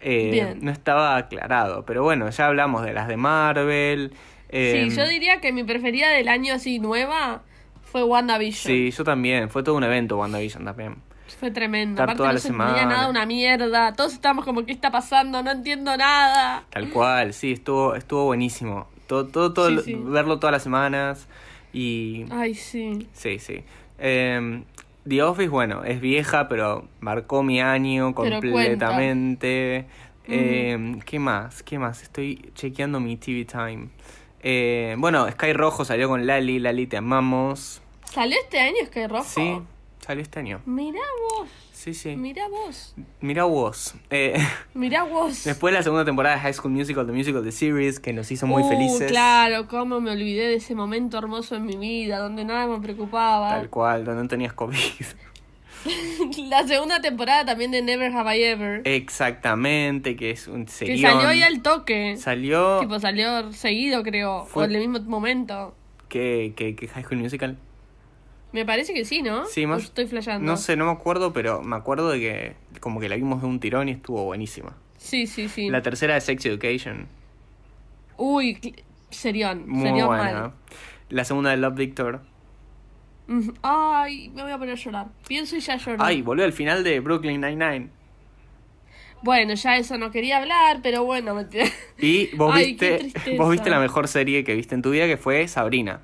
[0.00, 0.58] eh, Bien.
[0.60, 1.86] no estaba aclarado.
[1.86, 4.12] Pero bueno, ya hablamos de las de Marvel.
[4.52, 7.42] Eh, sí, yo diría que mi preferida del año así nueva
[7.82, 8.72] fue WandaVision.
[8.72, 9.50] Sí, yo también.
[9.50, 10.96] Fue todo un evento WandaVision también.
[11.40, 11.94] Fue tremendo.
[11.94, 12.84] Estar Aparte toda no la se semana.
[12.86, 13.92] nada, una mierda.
[13.94, 15.42] Todos estábamos como, ¿qué está pasando?
[15.42, 16.64] No entiendo nada.
[16.70, 18.86] Tal cual, sí, estuvo, estuvo buenísimo.
[19.06, 19.94] Todo, todo, todo Sí, sí.
[19.98, 21.26] verlo todas las semanas.
[21.72, 23.08] Y Ay, sí.
[23.14, 23.64] sí, sí.
[23.98, 24.62] Eh,
[25.08, 29.86] The Office, bueno, es vieja, pero marcó mi año Pero completamente.
[30.28, 31.62] Eh, ¿Qué más?
[31.62, 32.02] ¿Qué más?
[32.02, 33.88] Estoy chequeando mi TV Time.
[34.42, 37.80] Eh, bueno, Sky Rojo salió con Lali, Lali te amamos.
[38.12, 39.24] ¿Salió este año Sky Rojo?
[39.24, 39.60] Sí,
[40.04, 40.60] salió este año.
[40.66, 41.00] Mirá
[41.30, 41.48] vos.
[41.72, 42.14] Sí, sí.
[42.16, 42.94] Mirá vos.
[43.20, 43.94] Mira vos.
[44.10, 44.36] Eh,
[44.74, 45.42] Mirá vos.
[45.44, 48.46] después la segunda temporada de High School Musical, The Musical, The Series, que nos hizo
[48.46, 49.10] muy Uh, felices.
[49.10, 53.50] Claro, cómo me olvidé de ese momento hermoso en mi vida, donde nada me preocupaba.
[53.50, 54.76] Tal cual, donde no tenías COVID.
[56.48, 58.82] La segunda temporada también de Never Have I Ever.
[58.84, 61.12] Exactamente, que es un que serión.
[61.12, 62.16] salió ahí al toque.
[62.16, 64.44] Salió Tipo, salió seguido, creo.
[64.46, 65.74] Fue- O en el mismo momento.
[66.08, 67.56] que, que, que High School Musical.
[68.52, 69.46] Me parece que sí, ¿no?
[69.46, 70.44] Sí, ¿O más- estoy flasheando.
[70.50, 73.48] No sé, no me acuerdo, pero me acuerdo de que como que la vimos de
[73.48, 74.76] un tirón y estuvo buenísima.
[74.98, 75.68] Sí, sí, sí.
[75.70, 77.08] La tercera de Sex Education,
[78.18, 78.74] Uy,
[79.10, 79.68] serión.
[79.68, 80.32] muy serión buena.
[80.32, 80.52] mal.
[81.08, 82.20] La segunda de Love Victor.
[83.62, 85.06] Ay, me voy a poner a llorar.
[85.26, 86.02] Pienso y ya lloro.
[86.02, 87.88] Ay, volvió al final de Brooklyn Nine-Nine.
[89.22, 91.46] Bueno, ya eso no quería hablar, pero bueno, me.
[91.98, 95.16] Y vos Ay, viste, vos viste la mejor serie que viste en tu vida, que
[95.16, 96.00] fue Sabrina.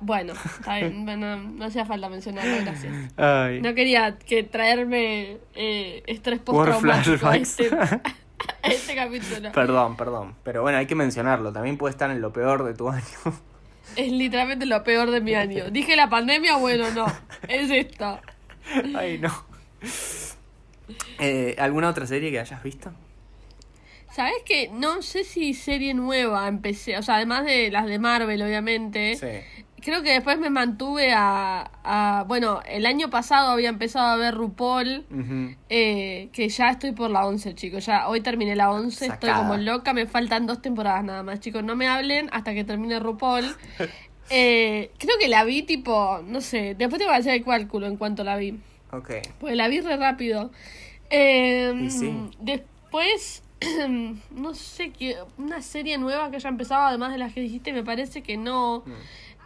[0.00, 2.92] Bueno, está bien, bueno, no hacía falta mencionarlo, gracias.
[3.16, 3.60] Ay.
[3.60, 9.52] No quería que traerme eh, estrés postraumático a este, a este capítulo.
[9.52, 10.34] Perdón, perdón.
[10.42, 11.52] Pero bueno, hay que mencionarlo.
[11.52, 13.04] También puede estar en lo peor de tu año.
[13.94, 15.70] Es literalmente lo peor de mi año.
[15.70, 17.06] Dije la pandemia, bueno, no,
[17.48, 18.20] es esto.
[18.94, 19.46] Ay, no.
[21.18, 22.92] Eh, ¿Alguna otra serie que hayas visto?
[24.10, 24.70] ¿Sabes qué?
[24.72, 29.16] No sé si serie nueva empecé, o sea, además de las de Marvel, obviamente.
[29.16, 29.64] Sí.
[29.86, 34.34] Creo que después me mantuve a, a- Bueno, el año pasado había empezado a ver
[34.34, 35.06] RuPaul.
[35.68, 37.86] Eh, que ya estoy por la 11, chicos.
[37.86, 39.92] Ya hoy terminé la 11, estoy como loca.
[39.92, 41.62] Me faltan dos temporadas nada más, chicos.
[41.62, 43.44] No me hablen hasta que termine RuPaul.
[44.28, 46.74] Eh, creo que la vi tipo, no sé.
[46.76, 48.58] Después te voy a hacer el cálculo en cuanto la vi.
[48.90, 49.08] Ok.
[49.38, 50.50] Pues la vi re rápido.
[51.10, 52.12] Eh, sí.
[52.40, 53.44] Después
[54.32, 57.84] no sé, qué una serie nueva que haya empezado, además de las que dijiste, me
[57.84, 58.82] parece que no.
[58.84, 58.92] Mm.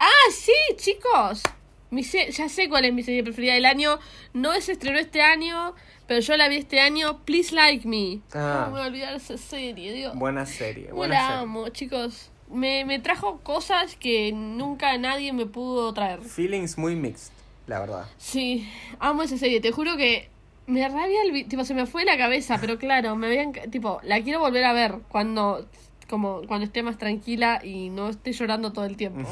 [0.01, 1.43] Ah, sí, chicos.
[1.91, 3.99] Mi se- ya sé cuál es mi serie preferida del año.
[4.33, 5.75] No se estrenó este año,
[6.07, 7.19] pero yo la vi este año.
[7.25, 8.21] Please Like Me.
[8.33, 8.63] Ah.
[8.65, 10.15] ¿Cómo me voy a olvidar esa serie, Dios?
[10.17, 11.43] Buena serie, buena la serie.
[11.43, 12.31] amo, chicos.
[12.49, 16.21] Me, me trajo cosas que nunca nadie me pudo traer.
[16.23, 17.33] Feelings muy mixed,
[17.67, 18.07] la verdad.
[18.19, 19.61] Sí, amo esa serie.
[19.61, 20.29] Te juro que
[20.67, 21.47] me rabia el...
[21.49, 23.53] Tipo, se me fue la cabeza, pero claro, me habían...
[23.71, 25.69] Tipo, la quiero volver a ver cuando...
[26.09, 29.29] Como cuando esté más tranquila y no esté llorando todo el tiempo.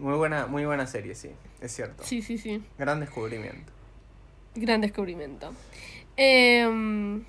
[0.00, 2.02] Muy buena, muy buena serie, sí, es cierto.
[2.04, 2.62] Sí, sí, sí.
[2.78, 3.70] Gran descubrimiento.
[4.54, 5.52] Gran descubrimiento.
[6.16, 7.22] Em,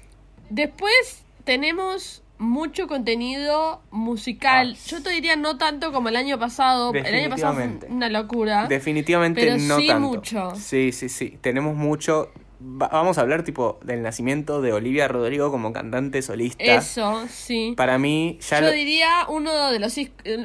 [0.49, 4.75] después tenemos mucho contenido musical.
[4.75, 4.83] Ah.
[4.87, 6.93] Yo te diría no tanto como el año pasado.
[6.93, 8.67] El año pasado fue una locura.
[8.67, 10.07] Definitivamente Pero no sí tanto.
[10.07, 10.55] mucho.
[10.55, 11.37] Sí, sí, sí.
[11.41, 12.31] Tenemos mucho.
[12.63, 16.63] Va- vamos a hablar tipo del nacimiento de Olivia Rodrigo como cantante solista.
[16.63, 17.73] Eso, sí.
[17.75, 19.95] Para mí ya Yo lo- diría uno de los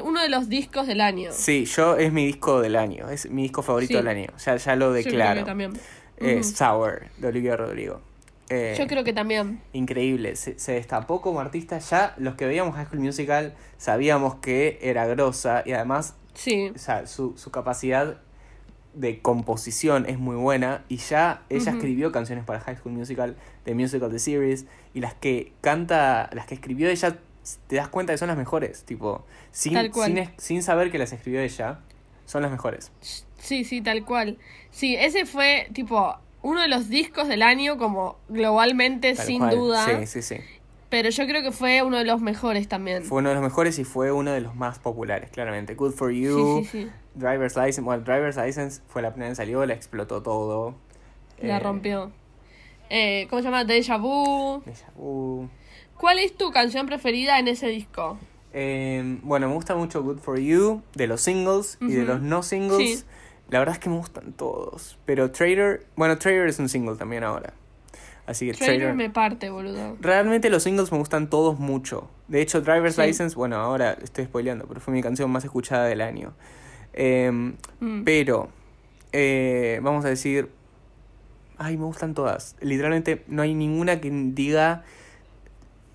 [0.02, 1.30] uno de los discos del año.
[1.32, 3.96] Sí, yo es mi disco del año, es mi disco favorito Sí.
[3.98, 4.26] del año.
[4.44, 5.40] Ya, ya lo Yo creo declaro.
[5.40, 5.72] que también.
[6.18, 6.42] Eh.
[6.42, 8.00] Sour de Olivia Rodrigo.
[8.48, 9.60] Eh, Yo creo que también.
[9.72, 11.78] Increíble, se, se destapó como artista.
[11.80, 16.70] Ya los que veíamos High School Musical sabíamos que era grosa y además Sí.
[16.74, 18.18] o sea, su, su capacidad
[18.96, 23.74] de composición es muy buena y ya ella escribió canciones para High School Musical, The
[23.74, 27.18] Musical, The Series y las que canta, las que escribió ella,
[27.66, 31.40] te das cuenta que son las mejores, tipo, sin, sin, sin saber que las escribió
[31.40, 31.80] ella,
[32.24, 32.90] son las mejores.
[33.38, 34.38] Sí, sí, tal cual.
[34.70, 39.56] Sí, ese fue tipo uno de los discos del año como globalmente Tal sin cual.
[39.56, 39.84] duda.
[40.00, 40.36] Sí, sí, sí.
[40.88, 43.02] Pero yo creo que fue uno de los mejores también.
[43.04, 45.74] Fue uno de los mejores y fue uno de los más populares, claramente.
[45.74, 46.90] Good for You, Sí, sí, sí.
[47.14, 47.80] Driver's License.
[47.80, 50.74] Bueno, Driver's License fue la primera que salió, la explotó todo.
[51.42, 52.12] La Eh, rompió.
[52.88, 53.64] Eh, ¿Cómo se llama?
[53.64, 54.62] Deja Vu.
[54.64, 55.48] Deja Vu.
[55.98, 58.18] ¿Cuál es tu canción preferida en ese disco?
[58.52, 62.42] Eh, bueno, me gusta mucho Good for You, de los singles y de los no
[62.42, 63.00] singles.
[63.00, 63.04] Sí.
[63.50, 64.98] La verdad es que me gustan todos.
[65.04, 67.54] Pero Trader, bueno, Trader es un single también ahora.
[68.26, 68.94] Así que Trader.
[68.94, 69.96] me parte, boludo.
[70.00, 72.10] Realmente los singles me gustan todos mucho.
[72.28, 73.02] De hecho, Driver's Sí.
[73.02, 76.34] License, bueno, ahora estoy spoileando, pero fue mi canción más escuchada del año.
[76.92, 77.30] Eh,
[77.80, 78.02] Mm.
[78.04, 78.48] Pero,
[79.12, 80.50] eh, vamos a decir,
[81.58, 82.56] ay, me gustan todas.
[82.60, 84.82] Literalmente no hay ninguna que diga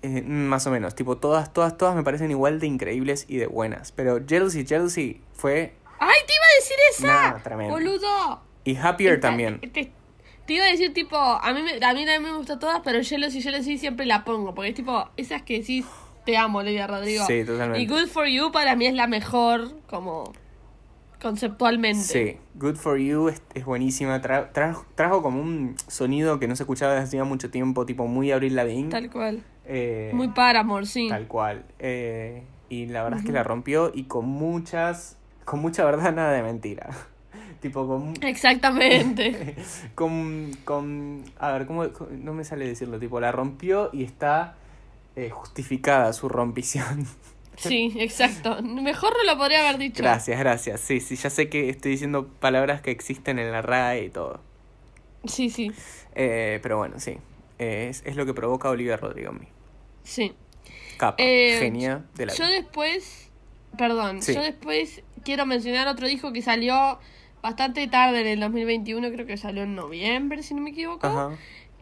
[0.04, 0.94] eh, más o menos.
[0.96, 3.92] Tipo, todas, todas, todas me parecen igual de increíbles y de buenas.
[3.92, 5.74] Pero Jealousy, Jealousy fue...
[6.00, 7.30] ¡Ay, te iba a decir esa!
[7.34, 7.74] Nah, tremendo.
[7.74, 8.40] ¡Boludo!
[8.64, 9.60] Y Happier también.
[9.60, 9.92] Te,
[10.52, 13.02] te iba a decir, tipo, a mí, me, a mí también me gustan todas, pero
[13.02, 14.54] Jealousy, Jealousy siempre la pongo.
[14.54, 15.84] Porque es tipo, esas que decís,
[16.24, 17.24] te amo, Olivia Rodrigo.
[17.26, 17.80] Sí, totalmente.
[17.80, 20.32] Y Good For You para mí es la mejor, como,
[21.20, 22.02] conceptualmente.
[22.02, 24.20] Sí, Good for You es, es buenísima.
[24.20, 28.06] Tra- trajo, trajo como un sonido que no se escuchaba desde hacía mucho tiempo, tipo
[28.06, 28.90] muy Abril Lavigne.
[28.90, 29.42] Tal cual.
[29.64, 31.08] Eh, Muy Paramore, sí.
[31.08, 31.64] Tal cual.
[31.78, 36.32] Eh, y la verdad es que la rompió y con muchas, con mucha verdad, nada
[36.32, 36.90] de mentira.
[37.62, 39.54] Tipo, con, Exactamente.
[39.94, 44.56] con, con, a ver, ¿cómo, no me sale decirlo, tipo, la rompió y está
[45.16, 47.06] eh, justificada su rompición.
[47.56, 48.60] sí, exacto.
[48.62, 50.02] Mejor no lo podría haber dicho.
[50.02, 50.80] gracias, gracias.
[50.80, 54.40] Sí, sí, ya sé que estoy diciendo palabras que existen en la RAE y todo.
[55.24, 55.70] Sí, sí,
[56.14, 57.16] Eh, pero bueno, sí.
[57.58, 59.46] Eh, es, es lo que provoca Olivia Rodrigo en mí.
[60.02, 60.32] sí.
[60.98, 62.56] Capa, Eh, genia de la Yo vida.
[62.60, 63.28] después,
[63.76, 64.34] perdón, Sí.
[64.34, 66.98] yo después quiero mencionar otro disco que salió
[67.42, 71.30] bastante tarde en el 2021, creo que salió en noviembre, si no me equivoco, Ajá.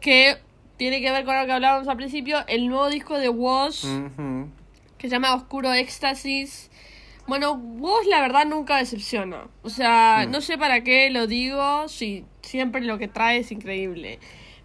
[0.00, 0.36] que
[0.76, 3.84] tiene que ver con lo que hablábamos al principio, el nuevo disco de Woz,
[4.98, 6.70] que se llama Oscuro Éxtasis.
[7.26, 9.48] Bueno, Woz la verdad nunca decepciona.
[9.62, 10.30] O sea, Mm.
[10.32, 14.18] no sé para qué lo digo, sí, siempre lo que trae es increíble.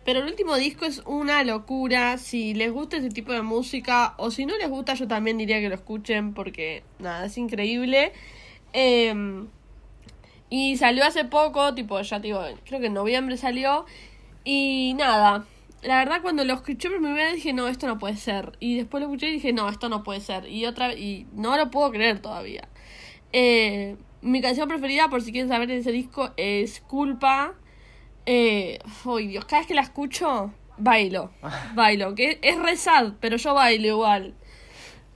[0.06, 2.18] Pero el último disco es una locura.
[2.18, 5.60] Si les gusta ese tipo de música, o si no les gusta, yo también diría
[5.60, 8.14] que lo escuchen porque, nada, es increíble.
[8.72, 9.48] Em,
[10.58, 13.86] y salió hace poco, tipo, ya te digo, creo que en noviembre salió.
[14.46, 15.44] Y nada,
[15.82, 18.54] la verdad cuando lo escuché por primera vez dije, no, esto no puede ser.
[18.62, 20.48] Y después lo escuché y dije, no, esto no puede ser.
[20.48, 22.70] Y otra y no lo puedo creer todavía.
[23.34, 27.56] Eh, mi canción preferida, por si quieren saber de ese disco, es Culpa.
[28.26, 31.32] Eh, uy, Dios, cada vez que la escucho, bailo.
[31.76, 34.36] Bailo, que es re sad, pero yo bailo igual.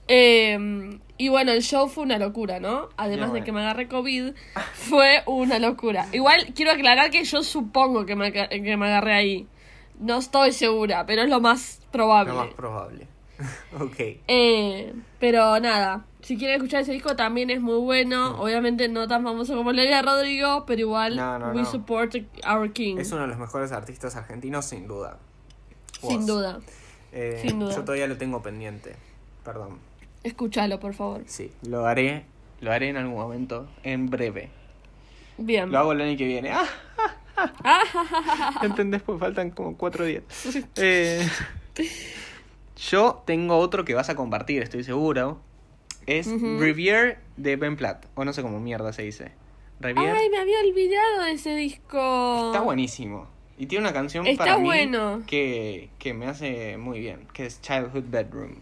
[0.06, 2.88] Eh, y bueno, el show fue una locura, ¿no?
[2.96, 4.32] Además de que me agarré COVID,
[4.72, 6.06] fue una locura.
[6.12, 9.48] Igual quiero aclarar que yo supongo que me, que me agarré ahí.
[9.98, 12.32] No estoy segura, pero es lo más probable.
[12.32, 13.06] Lo más probable.
[13.78, 13.96] ok.
[14.28, 18.40] Eh, pero nada, si quieren escuchar ese disco también es muy bueno.
[18.40, 22.16] Obviamente no tan famoso como Olivia Rodrigo, pero igual No, no, we support
[22.50, 22.96] our king.
[22.96, 25.18] Es uno de los mejores artistas argentinos, sin duda.
[26.00, 26.60] Sin duda.
[27.12, 27.74] Eh, Sin duda.
[27.74, 28.96] Yo todavía lo tengo pendiente.
[29.44, 29.89] Perdón.
[30.22, 31.22] Escúchalo, por favor.
[31.26, 32.24] Sí, lo haré.
[32.60, 33.68] Lo haré en algún momento.
[33.82, 34.50] En breve.
[35.38, 35.70] Bien.
[35.70, 36.50] Lo hago el año que viene.
[36.52, 36.66] ¡Ah!
[37.36, 38.60] Ah.
[38.62, 39.00] ¿Entendés?
[39.02, 40.22] Pues faltan como cuatro días.
[40.76, 41.26] Eh,
[42.76, 45.40] yo tengo otro que vas a compartir, estoy seguro.
[46.06, 46.58] Es Ujú.
[46.58, 48.06] Rivière de Ben Platt.
[48.14, 49.32] O no sé cómo mierda se dice.
[49.80, 50.12] Rivière.
[50.18, 52.46] Ay, me había olvidado de ese disco.
[52.52, 53.26] Está buenísimo.
[53.56, 55.22] Y tiene una canción Está para mí bueno.
[55.26, 58.56] que, que me hace muy bien, que es Childhood Bedroom.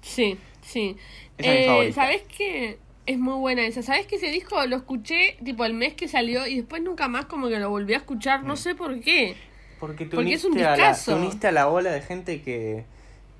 [0.00, 0.96] Sí, sí.
[1.38, 1.94] Esa es mi Eh, favorita.
[1.94, 2.78] ¿Sabes qué?
[3.06, 3.82] Es muy buena esa.
[3.82, 7.26] ¿Sabes que ese disco lo escuché tipo el mes que salió y después nunca más
[7.26, 8.42] como que lo volví a escuchar?
[8.42, 8.46] Mm.
[8.46, 9.36] No sé por qué.
[9.80, 11.12] Porque te Porque es un a la, discazo.
[11.12, 12.84] te uniste a la ola de gente que,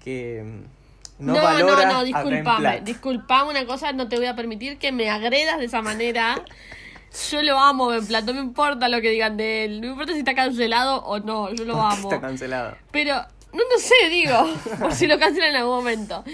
[0.03, 2.81] que mm, no, No, no, valora no, Ben disculpame.
[2.81, 6.43] Disculpame una cosa, no te voy a permitir que me agredas de esa manera.
[7.31, 9.81] Yo lo amo, Ben Platt, no me importa lo que digan de él.
[9.81, 12.11] No me importa si está cancelado o no, yo lo amo.
[12.11, 12.77] Está cancelado.
[12.91, 13.15] Pero,
[13.53, 14.49] no, no sé, digo,
[14.81, 16.25] por si lo cancelan en algún momento.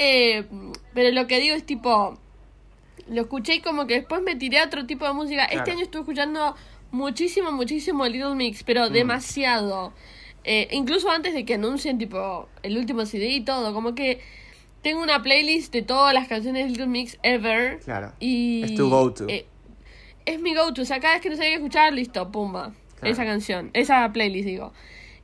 [0.00, 0.44] Eh,
[0.94, 2.16] pero lo que digo es tipo,
[3.08, 5.44] lo escuché y como que después me tiré a otro tipo de música.
[5.46, 6.54] Este año estuve escuchando
[6.92, 8.92] muchísimo, muchísimo Little Mix, pero Mm.
[8.92, 9.92] demasiado.
[10.44, 14.20] Eh, incluso antes de que anuncien tipo el último CD y todo, como que
[14.82, 17.80] tengo una playlist de todas las canciones de Little Mix ever.
[17.80, 18.12] Claro.
[18.20, 19.26] Y Es tu go-to.
[19.28, 19.46] eh,
[20.24, 20.82] es mi go-to.
[20.82, 22.72] O sea, cada vez que no sabía qué escuchar, listo, pumba.
[23.00, 23.12] Claro.
[23.12, 24.72] Esa canción, esa playlist, digo.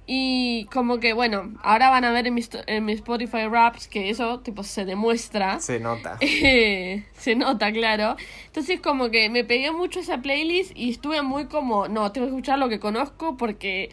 [0.07, 4.11] Y como que, bueno, ahora van a ver en mi, en mi Spotify Raps que
[4.11, 5.61] eso, tipo, se demuestra.
[5.61, 6.19] Se nota.
[6.23, 8.17] Eh, se nota, claro.
[8.47, 12.33] Entonces, como que me pegué mucho esa playlist y estuve muy como, no, tengo que
[12.33, 13.91] escuchar lo que conozco porque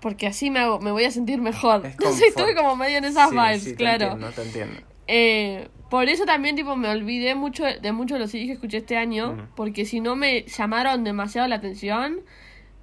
[0.00, 1.86] porque así me, hago, me voy a sentir mejor.
[1.86, 4.04] Es Entonces, estuve como medio en esas Sí, vibes, sí, te claro.
[4.06, 4.80] entiendo, te entiendo.
[5.06, 8.78] Eh, por eso también tipo me olvidé mucho de muchos de los CDs que escuché
[8.78, 12.20] este año, porque si no me llamaron demasiado la atención,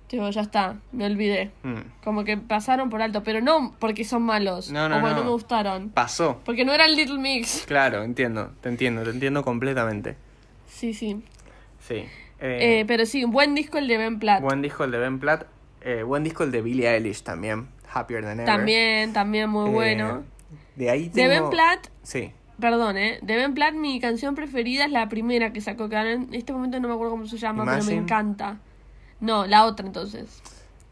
[0.10, 1.52] tipo ya está, me olvidé.
[1.63, 1.78] Mm.
[2.04, 5.19] Como que pasaron por alto, pero no porque son malos No, no, o porque no.
[5.22, 6.41] no me gustaron, Pasó.
[6.43, 7.63] porque no eran Little Mix.
[7.67, 10.17] Claro, entiendo, te entiendo, te entiendo completamente.
[10.67, 11.24] Sí, sí.
[11.88, 12.06] Sí.
[12.41, 14.41] Eh, Eh, pero sí, un buen disco el de Ben Platt.
[14.41, 15.45] buen disco el de Ben Platt.
[15.82, 17.67] eh, buen disco el de Billie Eilish también.
[17.93, 18.45] Happier Than Ever.
[18.45, 20.24] También, también muy Eh, bueno.
[20.76, 21.30] De ahí De tengo...
[21.30, 22.32] Ben Platt, Sí.
[22.60, 26.12] perdón, eh, de Ben Platt mi canción preferida es la primera que sacó, que ahora
[26.13, 27.95] en este momento no me acuerdo cómo se llama, pero Imagine.
[27.95, 28.58] me encanta.
[29.19, 30.41] No, la otra entonces.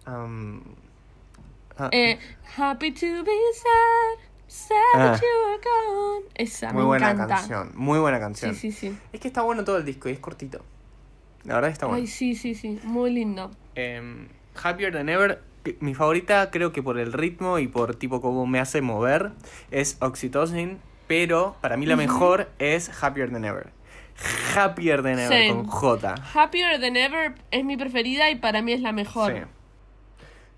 [0.06, 0.62] um,
[1.78, 2.18] ah, Eh,
[2.58, 5.12] happy to be sad, sad Ah.
[5.12, 6.26] that you are gone.
[6.36, 7.36] Esa, muy me buena encanta.
[7.36, 7.72] canción.
[7.76, 8.54] Muy buena canción.
[8.56, 8.98] Sí, sí, sí.
[9.14, 10.62] Es que está bueno todo el disco y es cortito.
[11.44, 12.02] La verdad está bueno.
[12.02, 13.52] Ay, sí, sí, sí, muy lindo.
[13.76, 14.28] Em,
[14.62, 15.42] Happier Than Ever,
[15.80, 19.32] mi favorita creo que por el ritmo y por tipo cómo me hace mover,
[19.72, 23.70] es Oxytocin, pero para mí la mejor es Happier Than Ever.
[24.56, 26.16] Happier Than Ever con J.
[26.34, 29.34] Happier Than Ever es mi preferida y para mí es la mejor.
[29.34, 29.40] Sí.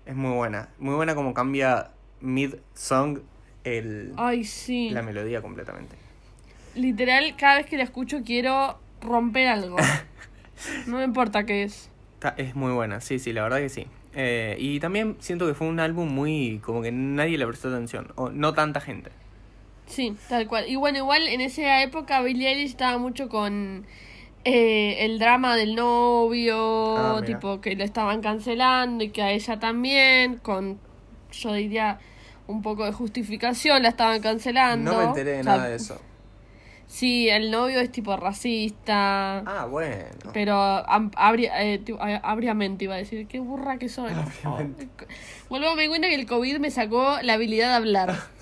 [0.06, 0.68] Es muy buena.
[0.78, 3.20] Muy buena como cambia mid-song
[3.64, 4.90] el, Ay, sí.
[4.90, 5.96] la melodía completamente.
[6.74, 9.76] Literal, cada vez que la escucho quiero romper algo.
[10.86, 11.90] no me importa qué es.
[12.14, 13.86] Está- es muy buena, sí, sí, la verdad que sí.
[14.14, 16.58] Eh, y también siento que fue un álbum muy...
[16.64, 19.10] como que nadie le prestó atención, o no tanta gente.
[19.90, 20.68] Sí, tal cual.
[20.68, 23.84] Y bueno, igual en esa época Billie Eilish estaba mucho con
[24.44, 29.58] eh, el drama del novio, Ah, tipo que lo estaban cancelando y que a ella
[29.58, 30.78] también, con,
[31.32, 31.98] yo diría,
[32.46, 34.92] un poco de justificación la estaban cancelando.
[34.92, 36.00] No me enteré de O sea, nada de eso.
[36.86, 39.38] Sí, el novio es tipo racista.
[39.46, 40.06] Ah, bueno.
[40.32, 44.12] Pero abria- eh, tipo, abriamente iba a decir, qué burra que soy.
[45.48, 48.14] Vuelvo a me cuenta que el COVID me sacó la habilidad de hablar.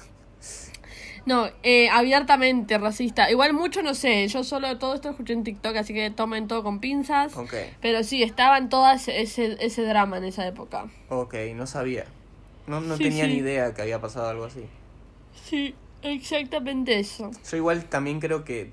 [1.29, 3.31] No, eh, abiertamente racista.
[3.31, 6.63] Igual mucho no sé, yo solo todo esto escuché en TikTok, así que tomen todo
[6.63, 7.37] con pinzas.
[7.37, 10.87] Ok, Pero sí, estaban todas ese, ese drama en esa época.
[11.11, 12.07] ok, no sabía.
[12.67, 13.33] No, no Sí, tenía sí.
[13.33, 14.65] ni idea que había pasado algo así.
[15.45, 17.31] Sí, exactamente eso.
[17.51, 18.73] Yo igual también creo que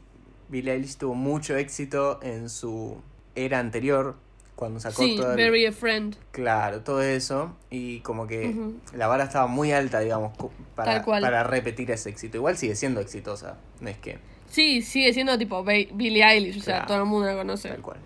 [0.50, 2.98] Billie Eilish tuvo mucho éxito en su
[3.36, 4.16] era anterior,
[4.56, 6.16] cuando sacó Sí, todo el- a Friend.
[6.32, 7.56] Claro, todo eso.
[7.70, 8.76] Y como que Ujú.
[8.94, 10.34] la vara estaba muy alta, digamos,
[10.76, 12.38] para, para repetir ese éxito.
[12.38, 14.18] Igual sigue siendo exitosa, no es que
[14.50, 17.68] Sí, sigue siendo tipo Billie Eilish, o sea, todo el mundo la conoce.
[17.70, 17.98] tal cual.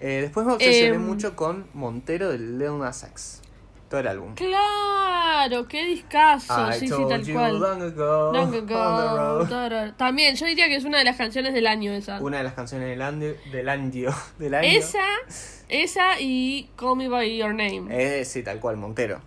[0.00, 1.02] Eh, después me obsesioné Em.
[1.06, 3.40] mucho con Montero del Lil Nas X.
[3.88, 4.34] Todo el álbum.
[4.34, 7.60] Claro, qué discazo, I sí, sí, told tal you cual.
[7.60, 9.92] long ago, Long ago.
[9.96, 12.20] También, yo diría que es una de las canciones del año esa.
[12.20, 14.66] Una de las canciones del año, del año, del año.
[14.68, 15.04] Esa,
[15.68, 17.86] esa y Call Me By Your Name.
[17.90, 19.20] Eh, sí, tal cual, Montero.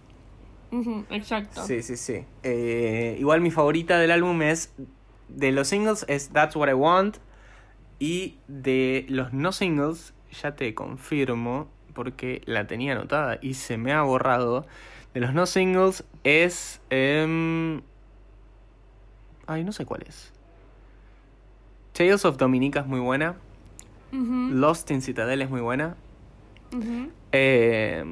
[1.09, 1.65] Exacto.
[1.65, 2.25] Sí, sí, sí.
[2.43, 4.73] Eh, igual mi favorita del álbum es.
[5.29, 7.17] De los singles es That's What I Want.
[7.99, 13.91] Y de los no singles, ya te confirmo, porque la tenía anotada y se me
[13.93, 14.65] ha borrado.
[15.13, 16.81] De los no singles es.
[16.89, 17.81] em,
[19.47, 20.31] Ay, no sé cuál es.
[21.93, 23.35] Tales of Dominica es muy buena.
[24.11, 25.95] Lost in Citadel es muy buena.
[27.31, 28.03] Eh,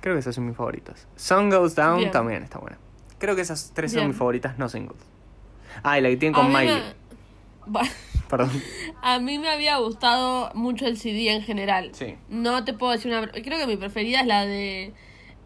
[0.00, 1.06] creo que esas son mis favoritas.
[1.16, 2.10] Sun Goes Down Bien.
[2.10, 2.78] también está buena.
[3.18, 5.00] Creo que esas tres son mis favoritas, no singles.
[5.82, 6.82] Ah, y la que tienen con Miley.
[7.66, 7.80] me-
[8.28, 8.50] Perdón.
[9.02, 11.90] A mí me había gustado mucho el CD en general.
[11.92, 12.16] Sí.
[12.28, 13.30] No te puedo decir una.
[13.30, 14.92] Creo que mi preferida es la de.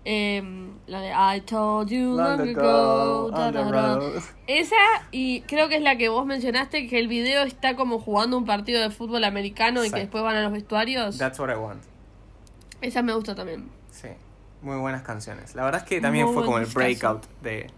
[0.04, 2.60] em, la de I told you long, Long ago.
[2.60, 3.96] ago, da, on the da, da.
[3.96, 4.22] road.
[4.46, 4.76] Esa,
[5.10, 8.44] y creo que es la que vos mencionaste, que el video está como jugando un
[8.46, 11.18] partido de fútbol americano y que después van a los vestuarios.
[11.18, 11.82] That's what I want.
[12.80, 13.68] Esa me gusta también.
[13.90, 14.08] Sí.
[14.62, 15.54] Muy buenas canciones.
[15.54, 17.70] La verdad es que también Muy fue como el breakout de,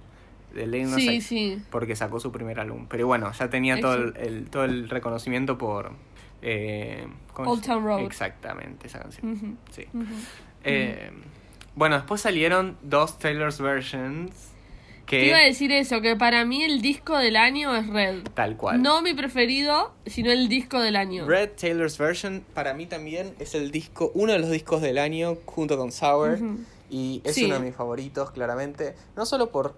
[0.55, 1.63] de Lil Nas Sí, sí.
[1.71, 2.87] Porque sacó su primer álbum.
[2.89, 5.93] Pero bueno, ya tenía todo el, todo el reconocimiento por.
[6.41, 8.01] Eh, ¿cómo Old Town Road.
[8.03, 9.59] Exactamente, esa canción.
[9.71, 9.87] Sí.
[10.65, 11.11] Eh,
[11.75, 14.53] bueno, después salieron dos Taylor's versions.
[15.11, 18.25] Te iba a decir eso, que para mí el disco del año es Red.
[18.35, 18.83] Tal cual.
[18.83, 21.27] No mi preferido, sino el disco del año.
[21.27, 25.39] Red Taylor's Version para mí también es el disco, uno de los discos del año
[25.47, 26.39] junto con Sour
[26.91, 27.45] y es Sí.
[27.47, 29.75] uno de mis favoritos claramente, no solo por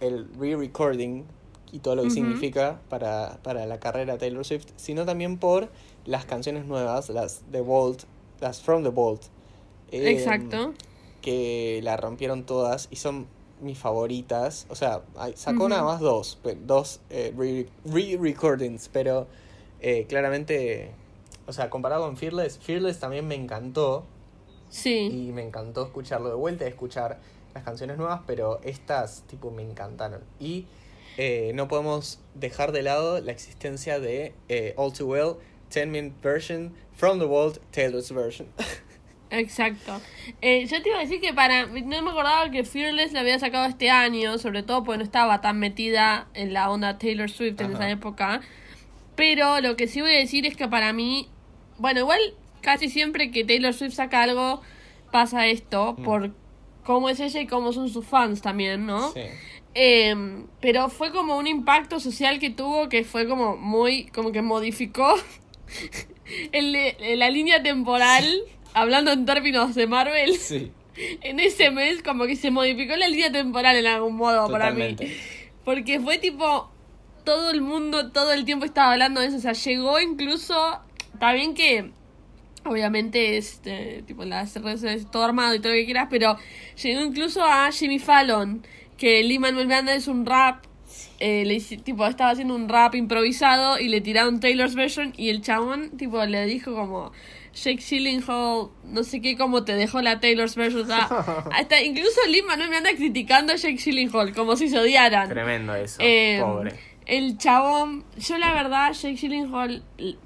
[0.00, 1.24] el re-recording
[1.72, 5.70] y todo lo que significa para, para la carrera de Taylor Swift, sino también por
[6.04, 8.02] las canciones nuevas, las The Vault,
[8.40, 9.22] las From the Vault.
[9.92, 10.74] eh, Exacto.
[11.22, 13.26] Que la rompieron todas y son
[13.60, 14.66] mis favoritas.
[14.68, 15.02] O sea,
[15.34, 19.26] sacó nada más dos, dos eh, re- re-recordings, pero
[19.80, 20.90] eh, claramente,
[21.46, 24.04] o sea, comparado con Fearless, Fearless también me encantó
[24.68, 25.08] Sí.
[25.28, 27.20] y me encantó escucharlo de vuelta, escuchar
[27.54, 30.22] las canciones nuevas, pero estas, tipo, me encantaron.
[30.38, 30.66] Y
[31.16, 35.36] eh, no podemos dejar de lado la existencia de eh, All Too Well,
[35.72, 38.48] 10 Minute Version, From the Vault, Taylor's Version.
[39.30, 40.00] Exacto.
[40.42, 41.66] Eh, yo te iba a decir que para.
[41.66, 45.40] No me acordaba que Fearless la había sacado este año, sobre todo porque no estaba
[45.40, 47.74] tan metida en la onda Taylor Swift en Ajá.
[47.74, 48.40] esa época.
[49.16, 51.28] Pero lo que sí voy a decir es que para mí.
[51.78, 52.20] Bueno, igual
[52.60, 54.60] casi siempre que Taylor Swift saca algo,
[55.12, 56.02] pasa esto, Mm.
[56.02, 56.34] por
[56.84, 59.12] cómo es ella y cómo son sus fans también, ¿no?
[59.12, 59.20] Sí.
[59.74, 60.14] Eh,
[60.60, 65.14] pero fue como un impacto social que tuvo que fue como muy, como que modificó
[66.52, 68.24] el, la línea temporal,
[68.74, 70.70] hablando en términos de Marvel, Sí,
[71.22, 74.96] en ese mes como que se modificó la línea temporal en algún modo para mí.
[75.64, 76.70] Porque fue tipo,
[77.24, 80.80] todo el mundo todo el tiempo estaba hablando de eso, o sea, llegó incluso,
[81.12, 81.90] está bien que
[82.64, 86.36] obviamente este tipo las redes es todo armado y todo lo que quieras, pero
[86.82, 88.66] llegó incluso a Jimmy Fallon,
[88.98, 90.64] que Lee Manuel Miranda es un rap,
[91.20, 95.28] eh, le hice- tipo estaba haciendo un rap improvisado y le tiraron Taylor's version y
[95.30, 97.12] el chabón tipo le dijo como
[97.54, 101.08] Jake Gyllenhaal, no sé qué, cómo te dejó la Taylor's sea,
[101.52, 105.28] hasta incluso Lee Manuel Miranda criticando a Jake Gyllenhaal, como si se odiaran.
[105.28, 106.78] Tremendo eso, Eh, pobre.
[107.06, 109.82] El chabón, yo la verdad, Jake Gyllenhaal,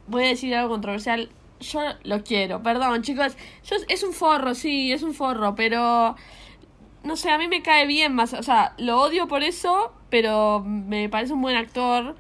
[0.07, 4.93] voy a decir algo controversial, yo lo quiero, perdón chicos, yo, es un forro, sí,
[4.93, 6.15] es un forro, pero
[7.05, 10.61] no sé, a mí me cae bien más, o sea, lo odio por eso, pero
[10.61, 12.17] me parece un buen actor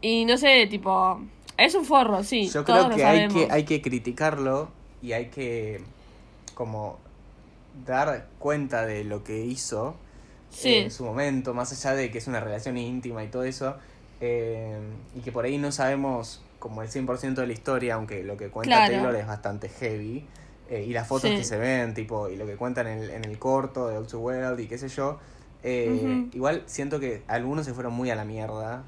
[0.00, 1.22] y no sé, tipo,
[1.56, 4.70] es un forro, sí, Yo creo que hay, que hay que criticarlo
[5.02, 5.80] y hay que
[6.54, 6.98] como
[7.86, 9.96] dar cuenta de lo que hizo
[10.50, 10.74] Sí.
[10.74, 13.76] en su momento, más allá de que es una relación íntima y todo eso,
[14.20, 14.78] eh,
[15.16, 18.48] y que por ahí no sabemos como el 100% de la historia, aunque lo que
[18.50, 18.92] cuenta Claro.
[18.92, 20.26] Taylor es bastante heavy,
[20.68, 21.36] eh, y las fotos Sí.
[21.36, 24.06] que se ven, tipo, y lo que cuentan en el, en el corto de All
[24.06, 25.18] Too Well y qué sé yo,
[25.64, 28.84] eh, igual siento que algunos se fueron muy a la mierda.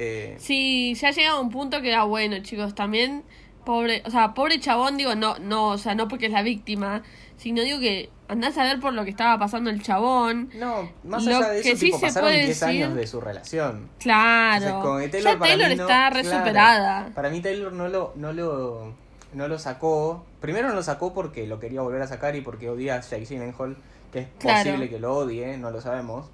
[0.00, 3.22] Eh, Sí, ya ha llegado a un punto que era bueno, chicos, también
[3.64, 7.02] pobre, o sea, pobre chabón, digo, no, no, o sea, no porque es la víctima,
[7.36, 10.50] sino digo que andás a ver por lo que estaba pasando el chabón.
[10.54, 12.94] No, más Lo allá de que eso, sí tipo, se pasaron puede 10 decir- años
[12.94, 13.88] de su relación.
[13.98, 14.66] Claro.
[14.66, 16.22] Entonces, que Taylor ya para Taylor mí no- está re
[16.52, 17.10] claro.
[17.14, 18.94] Para mí Taylor no lo, no lo,
[19.34, 20.24] no lo sacó.
[20.40, 23.26] Primero no lo sacó porque lo quería volver a sacar y porque odia a Jake
[23.26, 23.76] Gyllenhaal,
[24.12, 24.64] que es Claro.
[24.64, 26.30] posible que lo odie, no lo sabemos.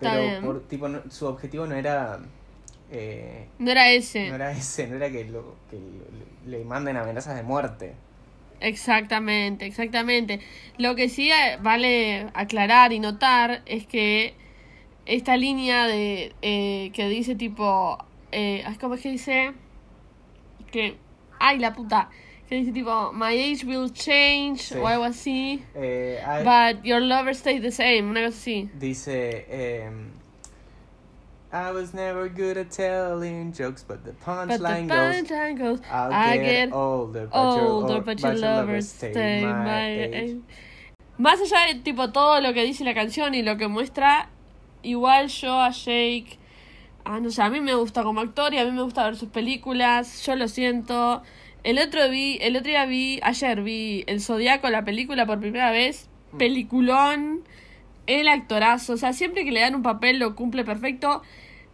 [0.00, 2.20] Está Pero por, tipo, no- su objetivo no era,
[2.90, 4.28] eh, No era ese.
[4.28, 7.94] no era ese, no era que, lo, que lo- le manden amenazas de muerte.
[8.60, 10.40] Exactamente, exactamente.
[10.78, 14.34] Lo que sí eh, vale aclarar y notar es que
[15.06, 17.98] esta línea de eh, que dice tipo,
[18.32, 19.52] eh, ¿cómo es que dice?
[20.70, 20.96] Que,
[21.38, 22.10] ay, la puta,
[22.48, 24.74] que dice tipo, my age will change Sí.
[24.78, 28.70] o algo así, Eh, but your lover stays the same, una cosa así.
[28.74, 30.10] Dice, em,
[31.52, 35.28] I was never good at telling jokes, but the punchline goes,
[35.58, 38.88] goes, I'll I get, get older, but your, older, ol- but your your lover lovers
[38.88, 40.14] stay my age.
[40.14, 40.36] age.
[41.18, 44.28] Más allá de tipo todo lo que dice la canción y lo que muestra,
[44.82, 46.38] igual yo a Jake
[47.04, 49.16] Ah, no sé, a mí me gusta como actor y a mí me gusta ver
[49.16, 51.22] sus películas, yo lo siento.
[51.64, 55.70] El otro vi, el otro día vi, ayer vi El Zodiaco, la película por primera
[55.70, 57.42] vez, peliculón,
[58.18, 61.22] el actorazo, o sea, siempre que le dan un papel lo cumple perfecto.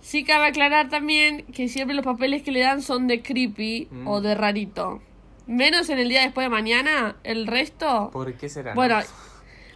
[0.00, 4.06] Sí cabe aclarar también que siempre los papeles que le dan son de creepy Mm.
[4.08, 5.00] o de rarito.
[5.46, 8.10] Menos en el día después de mañana, el resto...
[8.12, 8.74] ¿Por qué será?
[8.74, 8.98] Bueno,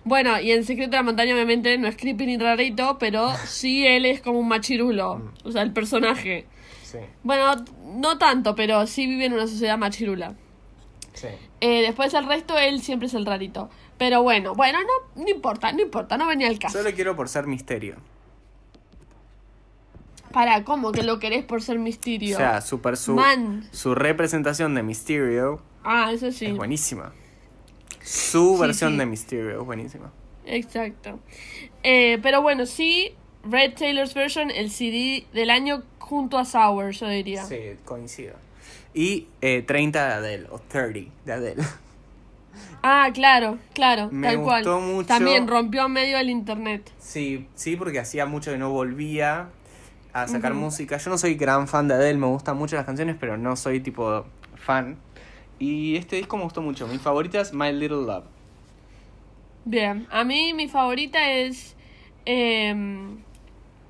[0.05, 3.87] bueno, y en Secreto de la Montaña obviamente no es creepy ni rarito, pero sí
[3.87, 6.47] él es como un machirulo, o sea, el personaje.
[6.83, 7.55] Sí, Bueno,
[7.85, 10.35] no tanto, pero sí vive en una sociedad machirula.
[11.13, 11.29] Sí.
[11.61, 13.71] Eh, después el resto, él siempre es el rarito.
[13.99, 16.79] Pero bueno, bueno, no, no importa, no importa, no venía el caso.
[16.79, 17.97] Solo quiero por ser misterio.
[20.33, 22.37] Para, ¿cómo que lo querés por ser misterio?
[22.37, 23.69] O sea, super su, Man.
[23.73, 26.47] su representación de Mysterio ah, eso sí.
[26.47, 27.13] es buenísima.
[28.01, 28.99] Su Sí, versión sí.
[28.99, 30.13] de Mysterio es buenísima.
[30.47, 31.19] Exacto.
[31.83, 37.09] Eh, pero bueno, sí, Red Taylor's Version, el CD del año junto a Sour, yo
[37.09, 37.45] diría.
[37.45, 38.35] Sí, coincido.
[38.95, 41.63] Y eh, 30 de Adele, o 30 de Adele.
[42.83, 44.65] Ah, claro, claro, Me tal cual.
[44.65, 45.07] gustó mucho.
[45.07, 46.91] También rompió medio el internet.
[46.99, 49.51] Sí, sí, porque hacía mucho que no volvía
[50.15, 50.97] a sacar música.
[50.97, 53.81] Yo no soy gran fan de Adele, me gustan mucho las canciones, pero no soy
[53.81, 54.25] tipo
[54.57, 54.97] fan.
[55.59, 56.89] Y este disco me gustó mucho.
[56.89, 58.25] Mi favorita es My Little Love.
[59.67, 61.77] Bien, a mí mi favorita es.
[62.25, 63.19] em,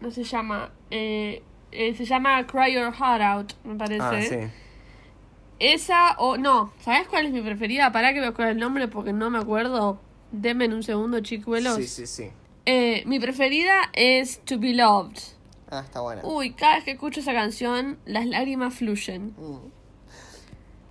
[0.01, 0.71] no se llama.
[0.91, 1.43] eh,
[1.73, 4.03] eh, se llama Cry Your Heart Out, me parece.
[4.03, 4.37] Ah, sí.
[5.61, 6.39] Esa o.
[6.39, 7.93] No, ¿sabes cuál es mi preferida?
[7.93, 10.01] Para que me acuerde el nombre porque no me acuerdo.
[10.33, 11.77] Denme en un segundo, chicuelos.
[11.77, 12.31] Sí, sí, sí.
[12.67, 15.19] Eh, mi preferida es To Be Loved.
[15.71, 16.23] Ah, está buena.
[16.25, 19.35] Uy, cada vez que escucho esa canción, las lágrimas fluyen.
[19.37, 19.71] Mm.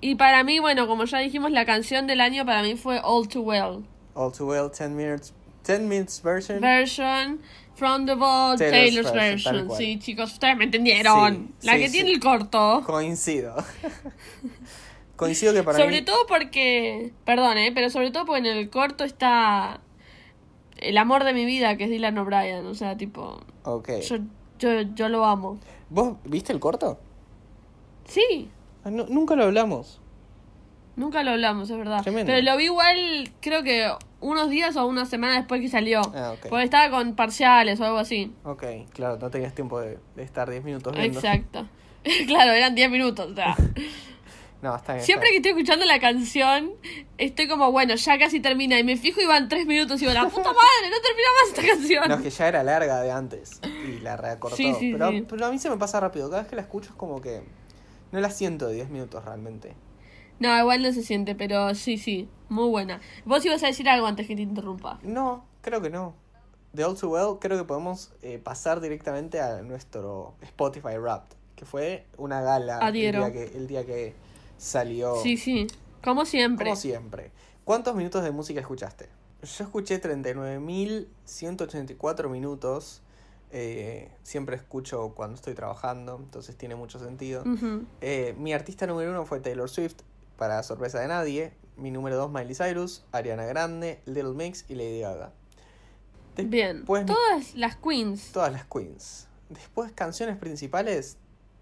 [0.01, 3.27] Y para mí, bueno, como ya dijimos, la canción del año para mí fue All
[3.27, 3.83] Too Well.
[4.13, 5.33] All Too Well, 10 Minutes,
[5.65, 6.61] 10 minutes version.
[6.61, 7.39] Version
[7.79, 9.71] from the Vault, Taylor's Taylor's, version.
[9.77, 11.53] Sí, chicos, ustedes me entendieron.
[11.59, 11.91] Sí, la sí, que sí.
[11.93, 12.83] tiene el corto.
[12.85, 13.55] Coincido.
[15.15, 16.05] Coincido que para sobre mí...
[16.05, 19.81] todo porque, perdón, eh, pero sobre todo porque en el corto está
[20.77, 22.65] el amor de mi vida, que es Dylan O'Brien.
[22.65, 23.89] O sea, tipo, Ok.
[24.07, 24.17] yo,
[24.59, 25.59] yo, yo lo amo.
[25.89, 26.99] ¿Vos viste el corto?
[28.05, 28.49] Sí,
[28.83, 29.99] Ah, no- nunca lo hablamos.
[30.95, 32.01] nunca lo hablamos, es verdad.
[32.01, 32.31] Tremendo.
[32.31, 33.91] Pero lo vi igual, creo que
[34.21, 36.01] unos días o una semana después que salió.
[36.13, 36.47] Ah, ok.
[36.49, 38.33] Porque estaba con parciales o algo así.
[38.43, 38.63] Ok,
[38.93, 41.19] claro, no tenías tiempo de, de estar 10 minutos viendo.
[41.19, 41.67] Exacto.
[42.27, 43.55] claro, eran 10 minutos, o sea.
[44.61, 45.05] No, está bien.
[45.05, 46.73] Siempre que estoy escuchando la canción,
[47.17, 48.77] estoy como, bueno, ya casi termina.
[48.77, 51.49] Y me fijo y van tres minutos y digo, la puta madre, no termina más
[51.49, 52.09] esta canción.
[52.09, 54.57] No, es que ya era larga de antes y la recortó.
[54.57, 55.25] Sí, sí, pero, sí.
[55.29, 56.29] pero a mí se me pasa rápido.
[56.29, 57.41] Cada vez que la escucho es como que
[58.11, 59.75] no la siento de 10 minutos realmente.
[60.39, 63.01] No, igual no se siente, pero sí, sí, muy buena.
[63.25, 64.99] Vos ibas a decir algo antes que te interrumpa.
[65.03, 66.15] No, creo que no.
[66.73, 71.65] De All Too Well creo que podemos eh, pasar directamente a nuestro Spotify Wrapped, que
[71.65, 74.13] fue una gala el día, que, el día que
[74.57, 75.15] salió.
[75.21, 75.67] Sí, sí,
[76.03, 76.65] como siempre.
[76.65, 77.31] Como siempre.
[77.65, 79.09] ¿Cuántos minutos de música escuchaste?
[79.41, 83.01] Yo escuché 39.184 minutos.
[83.51, 87.43] Eh, siempre escucho cuando estoy trabajando, entonces tiene mucho sentido.
[88.01, 90.01] Eh, mi artista número uno fue Taylor Swift,
[90.39, 91.53] para sorpresa de nadie.
[91.77, 95.31] Mi número dos, Miley Cyrus, Ariana Grande, Little Mix y Lady Gaga.
[96.37, 98.31] Bien, Después, mi- todas las queens.
[98.31, 99.27] todas las queens.
[99.49, 101.17] Después, canciones principales,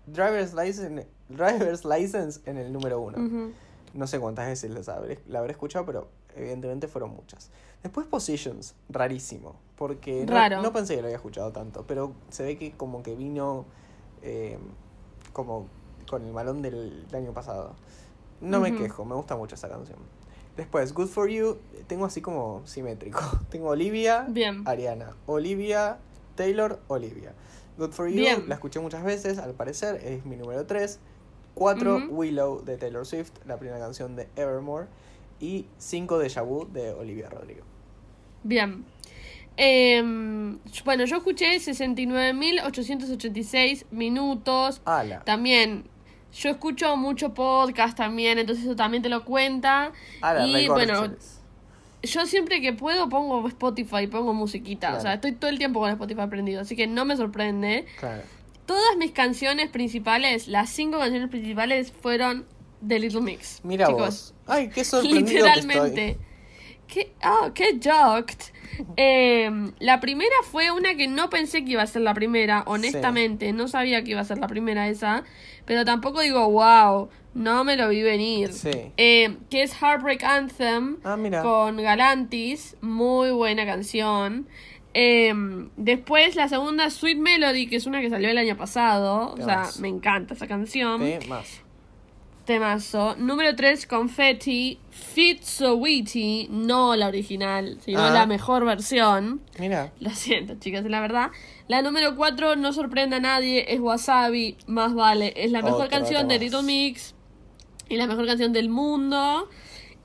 [0.06, 3.18] Driver's License, Driver's License en el número uno.
[3.18, 3.52] Ujú.
[3.94, 7.50] No sé cuántas veces las habré, la habré escuchado, pero evidentemente fueron muchas.
[7.82, 10.62] Después Positions, rarísimo, porque no, Raro.
[10.62, 13.66] no pensé que lo había escuchado tanto, pero se ve que como que vino
[14.22, 14.60] eh,
[15.34, 15.68] como
[16.10, 17.76] con el malón del, del año pasado.
[18.42, 19.98] No me quejo, me gusta mucho esa canción.
[20.56, 21.58] Después, Good For You,
[21.88, 23.22] tengo así como simétrico.
[23.50, 24.64] Tengo Olivia, Bien.
[24.66, 26.00] Ariana, Olivia,
[26.36, 27.34] Taylor, Olivia.
[27.78, 28.44] Good For You, Bien.
[28.48, 31.00] la escuché muchas veces, al parecer, es mi número 3.
[31.54, 32.06] 4, Ujú.
[32.16, 34.88] Willow de Taylor Swift, la primera canción de Evermore.
[35.40, 37.62] Y 5, Deja Vu de Olivia Rodrigo.
[38.44, 38.86] Bien.
[39.58, 44.82] Em, bueno, yo escuché 69.886 minutos.
[44.86, 45.24] Ala.
[45.24, 45.86] También,
[46.34, 49.92] yo escucho mucho podcast también, entonces eso también te lo cuenta.
[50.22, 51.16] Ala, y bueno,
[52.04, 54.96] yo siempre que puedo pongo Spotify, pongo musiquita.
[54.96, 57.86] O sea, estoy todo el tiempo con Spotify prendido, así que no me sorprende.
[58.00, 58.24] Claro.
[58.66, 62.46] Todas mis canciones principales, las cinco canciones principales fueron
[62.82, 63.62] de Little Mix.
[63.64, 64.02] Mira chicos.
[64.02, 64.34] vos.
[64.46, 66.10] Ay, qué sorprendido que Literalmente.
[66.10, 66.26] estoy.
[66.88, 68.54] Qué, ah, qué shocked.
[68.96, 69.50] Eh,
[69.80, 73.54] la primera fue una que no pensé que iba a ser la primera, honestamente.
[73.54, 75.24] No sabía que iba a ser la primera esa.
[75.66, 78.54] Pero tampoco digo, wow, no me lo vi venir.
[78.54, 78.72] Sí.
[78.98, 82.78] Eh, que es Heartbreak Anthem Ah, con Galantis.
[82.82, 84.48] Muy buena canción.
[84.94, 89.34] Em, después la segunda, Sweet Melody, que es una que salió el año pasado.
[89.34, 91.02] O sea, me encanta esa canción.
[91.28, 91.62] Más.
[92.48, 93.16] Temazo.
[93.18, 94.80] Número 3, Confetti.
[94.90, 96.48] Fit So Witty.
[96.50, 98.10] No la original, sino Ah.
[98.10, 99.42] la mejor versión.
[99.60, 99.92] Mira.
[100.00, 101.30] Lo siento, chicas, la verdad.
[101.68, 104.56] La número 4, no sorprende a nadie, es Wasabi.
[104.66, 105.34] Más vale.
[105.36, 106.40] Es la mejor canción de.
[106.40, 107.14] Little Mix.
[107.90, 109.50] Y la mejor canción del mundo.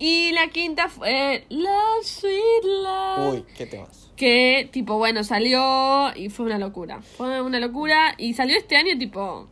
[0.00, 3.34] Y la quinta fue Love Sweet Love.
[3.34, 4.10] Uy, qué temas.
[4.16, 7.02] Que, tipo, bueno, salió y fue una locura.
[7.02, 8.14] Fue una locura.
[8.18, 9.48] Y salió este año, tipo,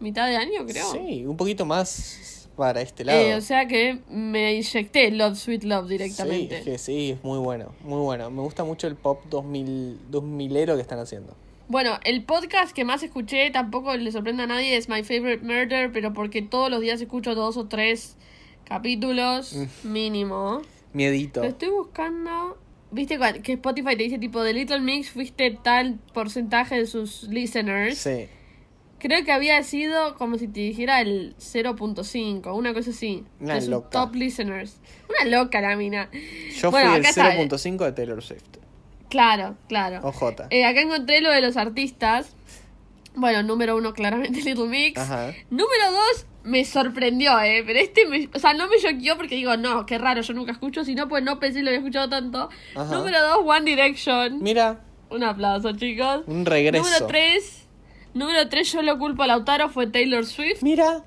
[0.00, 0.90] mitad de año, creo.
[0.92, 3.18] Sí, un poquito más para este lado.
[3.20, 6.58] Eh, o sea que me inyecté Love Sweet Love Sí, directamente.
[6.58, 8.30] es que sí, es muy bueno, muy bueno.
[8.30, 11.34] Me gusta mucho el pop 2000, 2000ero que están haciendo.
[11.68, 15.90] Bueno, el podcast que más escuché, tampoco le sorprende a nadie, es My Favorite Murder,
[15.92, 18.16] pero porque todos los días escucho dos o tres
[18.64, 19.92] capítulos Mm.
[19.92, 20.62] mínimo.
[20.92, 21.40] Miedito.
[21.42, 22.58] Lo estoy buscando.
[22.90, 27.98] Viste que Spotify te dice tipo de Little Mix fuiste tal porcentaje de sus listeners.
[27.98, 28.28] Sí.
[28.98, 33.24] Creo que había sido como si te dijera el 0.5, una cosa así.
[33.40, 33.90] Una loca.
[33.90, 34.80] top listeners.
[35.08, 36.08] Una loca la mina.
[36.56, 37.34] Yo Bueno, fui el acá está.
[37.36, 38.42] 0.5 de Taylor Swift.
[39.10, 40.00] Claro, claro.
[40.02, 40.46] OJ.
[40.50, 42.34] Eh, acá encontré lo de los artistas.
[43.14, 44.98] Bueno, número uno, claramente Little Mix.
[45.00, 45.32] Ajá.
[45.50, 47.62] Número dos, me sorprendió, ¿eh?
[47.66, 50.52] Pero este, me, o sea, no me choqueó porque digo, no, qué raro, yo nunca
[50.52, 52.48] escucho, sino pues no pensé que lo había escuchado tanto.
[52.74, 52.94] Ajá.
[52.96, 54.42] Número dos, One Direction.
[54.42, 54.80] Mira,
[55.10, 56.22] Un aplauso, chicos.
[56.26, 56.84] un regreso.
[56.84, 57.65] Número tres,
[58.16, 60.62] número tres, yo lo culpo a Lautaro, fue Taylor Swift.
[60.62, 61.04] Mira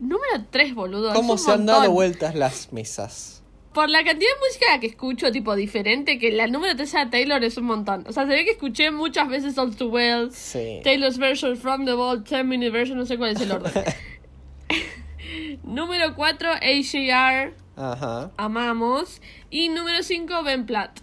[0.00, 1.12] Número tres, boludo.
[1.12, 3.42] cómo se han dado vueltas las mesas.
[3.74, 7.44] Por la cantidad de música que escucho, tipo diferente, que la número 3 a Taylor
[7.44, 8.04] es un montón.
[8.08, 10.80] O sea, se ve que escuché muchas veces All Too Well, Sí.
[10.82, 13.70] Taylor's version, From the Vault, 10 minute version, no sé cuál es el orden.
[15.62, 18.30] número 4, AJR, Ajá.
[18.36, 19.20] amamos.
[19.50, 20.98] Y número 5, Ben Platt.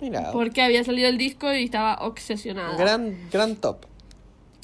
[0.00, 0.30] Mira.
[0.32, 2.76] Porque había salido el disco y estaba obsesionada.
[2.76, 3.84] Gran, gran top.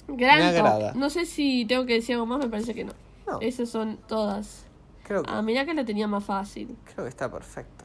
[0.08, 0.66] Gran me top.
[0.66, 0.92] agrada.
[0.94, 2.92] No sé si tengo que decir algo más, me parece que no.
[3.26, 3.40] No.
[3.40, 4.66] Esas son todas.
[5.04, 6.76] Creo que, Ah, mira que la tenía más fácil.
[6.84, 7.84] creo que está perfecto.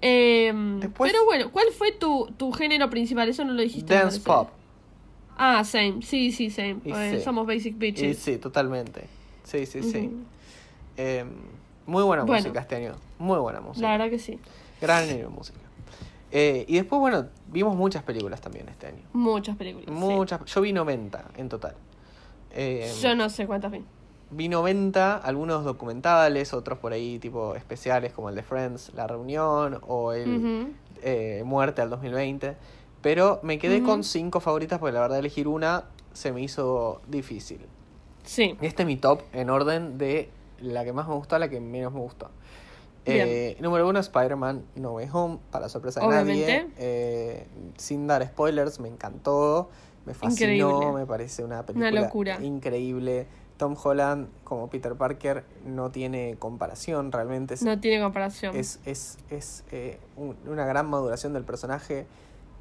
[0.00, 3.28] Eh, Después- pero bueno, ¿cuál fue tu, tu género principal?
[3.28, 3.94] Eso no lo dijiste.
[3.94, 4.48] Dance pop.
[5.36, 6.02] Ah, same.
[6.02, 6.78] Sí, sí, same.
[6.84, 7.24] Y Eh, sí.
[7.24, 8.18] Somos basic Y bitches.
[8.18, 9.06] sí, totalmente.
[9.44, 10.06] Sí, sí, sí.
[10.08, 10.16] Ujú.
[10.96, 11.24] Eh,
[11.86, 12.42] muy buena Bueno.
[12.42, 12.94] música este año.
[13.18, 13.86] Muy buena música.
[13.86, 14.38] La verdad que sí.
[14.80, 15.58] Gran año de música.
[16.34, 19.02] Eh, y después, bueno, vimos muchas películas también este año.
[19.12, 19.86] Muchas películas.
[19.86, 19.92] sí.
[19.92, 20.44] Muchas.
[20.46, 21.74] Yo vi 90 en total.
[22.50, 23.84] Eh, Yo no sé cuántas vi.
[24.30, 29.78] Vi 90, algunos documentales, otros por ahí tipo especiales como el de Friends, La Reunión
[29.86, 30.72] o el Ujú.
[31.02, 32.56] eh, Muerte al 2020.
[33.02, 37.60] Pero me quedé con cinco favoritas porque la verdad elegir una se me hizo difícil.
[38.22, 38.56] Sí.
[38.62, 40.30] Este es mi top en orden de
[40.60, 42.30] la que más me gustó a la que menos me gustó.
[43.04, 46.46] Eh, número uno, Spider-Man No Way Home, para sorpresa de Obviamente.
[46.64, 46.70] nadie.
[46.78, 47.46] Eh,
[47.76, 49.70] sin dar spoilers, me encantó,
[50.06, 50.92] me fascinó, Increíble.
[51.00, 52.38] me parece una película locura.
[52.42, 53.26] increíble.
[53.56, 58.56] Tom Holland como Peter Parker no tiene comparación, realmente es, No tiene comparación.
[58.56, 62.06] es, es, es, eh, un- una gran maduración del personaje.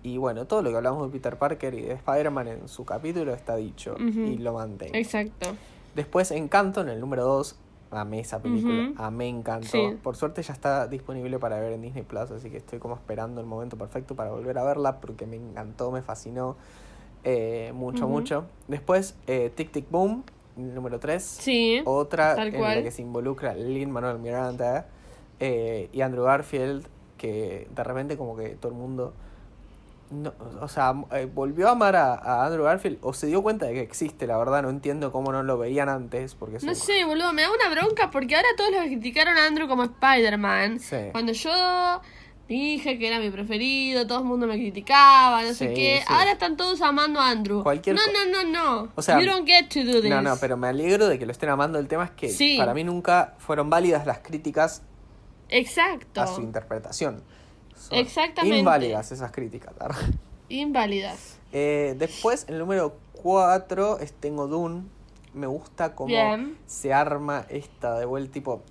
[0.04, 3.34] Y bueno, todo lo que hablamos de Peter Parker y de Spider-Man en su capítulo
[3.34, 4.96] está dicho y lo mantengo.
[4.96, 5.56] Exacto.
[5.96, 7.56] Después Encanto en el número 2.
[7.92, 8.90] Amé esa película.
[8.92, 8.94] Ujú.
[8.98, 9.68] Amé Encanto.
[9.68, 9.98] Sí.
[10.02, 13.42] Por suerte ya está disponible para ver en Disney Plus, así que estoy como esperando
[13.42, 16.56] el momento perfecto para volver a verla porque me encantó, me fascinó
[17.24, 18.46] eh, mucho, mucho.
[18.68, 20.24] Después eh, Tic Tic Boom,
[20.56, 21.22] número 3.
[21.22, 21.82] Sí.
[21.86, 22.78] Otra en cual.
[22.78, 24.88] la que se involucra Lin Manuel Miranda
[25.40, 26.88] eh, y Andrew Garfield,
[27.18, 29.14] que de repente como que todo el mundo...
[30.12, 33.66] No, o sea, eh, volvió a amar a, a Andrew Garfield o se dio cuenta
[33.68, 37.06] de que existe, la verdad, no entiendo cómo no lo veían antes, porque No sé,
[37.06, 40.80] boludo, me da una bronca porque ahora todos los que criticaron a Andrew como Spider-Man.
[40.82, 40.98] Sí.
[41.14, 42.02] Cuando yo
[42.50, 46.00] dije que era mi preferido, todo el mundo me criticaba, no sé Sí, qué.
[46.06, 46.14] sí.
[46.14, 47.64] Ahora están todos amando a Andrew.
[47.64, 48.50] Cualquier no, no, no,
[48.84, 48.92] no.
[48.96, 50.10] O sea, you don't get to do this.
[50.10, 51.80] No, no, pero me alegro de que lo estén amando.
[51.80, 52.58] El tema es que Sí.
[52.58, 54.82] para mí nunca fueron válidas las críticas
[55.48, 56.22] Exacto.
[56.22, 57.24] a su interpretación.
[57.82, 58.58] Son Exactamente.
[58.60, 59.74] Inválidas esas críticas.
[59.78, 59.98] verdad.
[60.50, 61.38] Inválidas.
[61.52, 64.84] Eh, después, el número 4 es Tengo Dune.
[65.34, 66.58] Me gusta cómo Bien.
[66.66, 68.32] se arma esta de vuelta.
[68.34, 68.62] Tipo,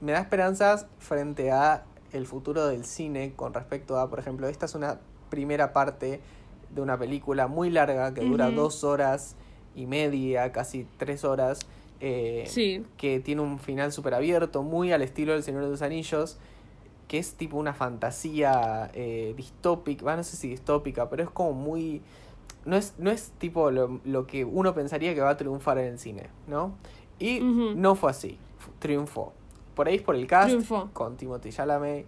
[0.00, 4.66] me da esperanzas frente a el futuro del cine con respecto a, por ejemplo, esta
[4.66, 4.98] es una
[5.30, 6.20] primera parte
[6.74, 9.36] de una película muy larga que dura dos horas
[9.76, 11.60] y media, casi tres horas.
[12.00, 12.84] eh, Sí.
[12.96, 16.38] que tiene un final súper abierto, muy al estilo del Señor de los Anillos,
[17.08, 21.52] que es tipo una fantasía eh, distópica, bueno, no sé si distópica, pero es como
[21.52, 22.02] muy...
[22.64, 25.86] No es, no es tipo lo, lo que uno pensaría que va a triunfar en
[25.86, 26.74] el cine, ¿no?
[27.18, 28.38] Y no fue así,
[28.78, 29.32] triunfó.
[29.74, 30.90] Por ahí es por el cast, Triunfó.
[30.92, 32.04] con Timothy Chalamet,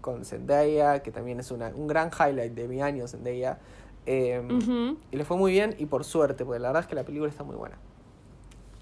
[0.00, 3.58] con Zendaya, que también es una, un gran highlight de mi año, Zendaya.
[4.06, 4.96] Eh, Ujú.
[5.12, 7.30] Y le fue muy bien y por suerte, porque la verdad es que la película
[7.30, 7.76] está muy buena.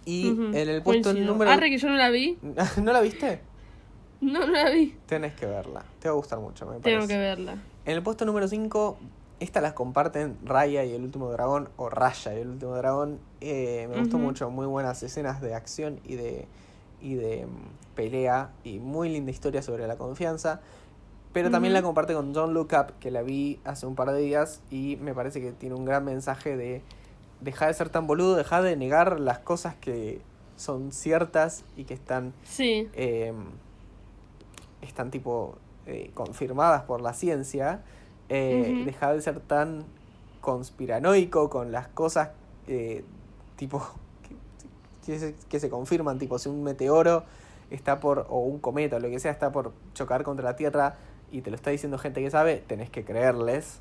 [0.06, 1.50] Y en el puesto número...
[1.50, 2.38] Arre, que yo no la vi.
[2.82, 3.40] ¿No la viste?
[4.20, 4.96] No, no la vi.
[5.06, 5.84] Tenés que verla.
[6.00, 6.90] Te va a gustar mucho, me parece.
[6.96, 7.52] Tengo que verla.
[7.84, 8.98] En el puesto número 5,
[9.40, 13.20] estas las comparten Raya y el último dragón, o Raya y el último dragón.
[13.40, 16.46] Eh, me gustó mucho, muy buenas escenas de acción y de,
[17.00, 20.60] y de mm, pelea, y muy linda historia sobre la confianza.
[21.32, 24.18] Pero también la comparte con John Look Up, que la vi hace un par de
[24.18, 26.82] días, y me parece que tiene un gran mensaje de
[27.40, 30.20] dejar de ser tan boludo, dejar de negar las cosas que
[30.56, 32.88] son ciertas y que están Sí.
[32.94, 33.32] eh,
[34.82, 37.82] están tipo eh, confirmadas por la ciencia,
[38.28, 38.84] eh, Ujú.
[38.84, 39.84] dejar de ser tan
[40.40, 42.30] conspiranoico con las cosas
[42.66, 43.04] eh,
[43.56, 43.80] tipo
[44.22, 44.36] que,
[45.06, 47.24] que se, que se confirman, tipo si un meteoro
[47.70, 50.96] está por, o un cometa o lo que sea, está por chocar contra la Tierra
[51.30, 53.80] y te lo está diciendo gente que sabe, tenés que creerles.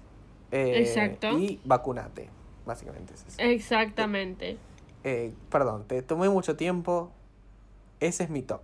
[0.52, 1.38] Exacto.
[1.38, 2.30] Y vacunate,
[2.66, 3.42] básicamente es eso.
[3.42, 4.58] Exactamente.
[5.50, 7.12] Perdón, te tomé mucho tiempo.
[8.00, 8.62] Ese es mi top.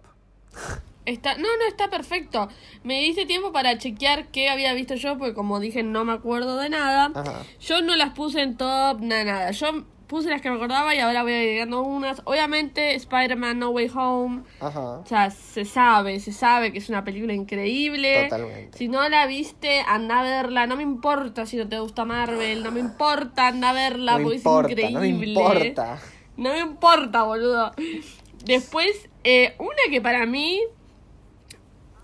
[1.06, 2.48] Está, no, no, está perfecto.
[2.84, 6.58] Me diste tiempo para chequear qué había visto yo, porque como dije, no me acuerdo
[6.58, 7.12] de nada.
[7.14, 7.44] Ajá.
[7.60, 9.52] Yo no las puse en top, nada, nada.
[9.52, 12.22] Yo puse las que me acordaba y ahora voy agregando unas.
[12.26, 14.44] Obviamente, Spider-Man No Way Home.
[14.62, 14.80] Ajá.
[15.00, 18.24] O sea, se sabe, se sabe que es una película increíble.
[18.30, 18.78] Totalmente.
[18.78, 20.68] Si no la viste, anda a verla.
[20.68, 22.64] No me importa si no te gusta Marvel.
[22.64, 25.42] No me importa, anda a verla No porque importa, es no me increíble.
[25.42, 26.00] importa.
[26.38, 27.72] No me importa, boludo.
[28.46, 30.62] Después, eh, una que para mí.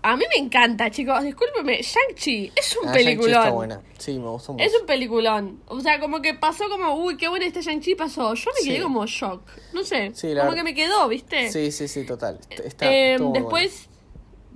[0.02, 1.22] A mí me encanta, chicos.
[1.22, 1.80] Discúlpeme.
[1.82, 3.32] Shang-Chi es un Ah, Shang-Chi peliculón.
[3.38, 3.82] está buena.
[3.98, 4.64] Sí, me gustó mucho.
[4.64, 5.60] Es un peliculón.
[5.66, 8.32] O sea, como que pasó como, uy, qué buena está Shang-Chi, pasó.
[8.34, 8.82] Yo me quedé Sí.
[8.82, 9.42] como shock.
[9.74, 10.12] No sé.
[10.14, 11.50] Sí, la como verdad- que me quedó, ¿viste?
[11.52, 12.38] Sí, sí, sí, total.
[12.48, 13.88] Est- Está, Eh, después,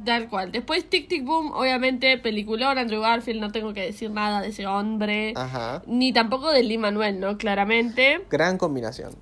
[0.03, 0.51] tal cual.
[0.51, 2.78] Después, Tic Tic Boom, obviamente, peliculón.
[2.78, 5.34] Andrew Garfield, no tengo que decir nada de ese hombre.
[5.36, 5.82] Ajá.
[5.86, 7.36] Ni tampoco de Lee Manuel, ¿no?
[7.36, 8.20] Claramente.
[8.30, 9.14] Gran combinación.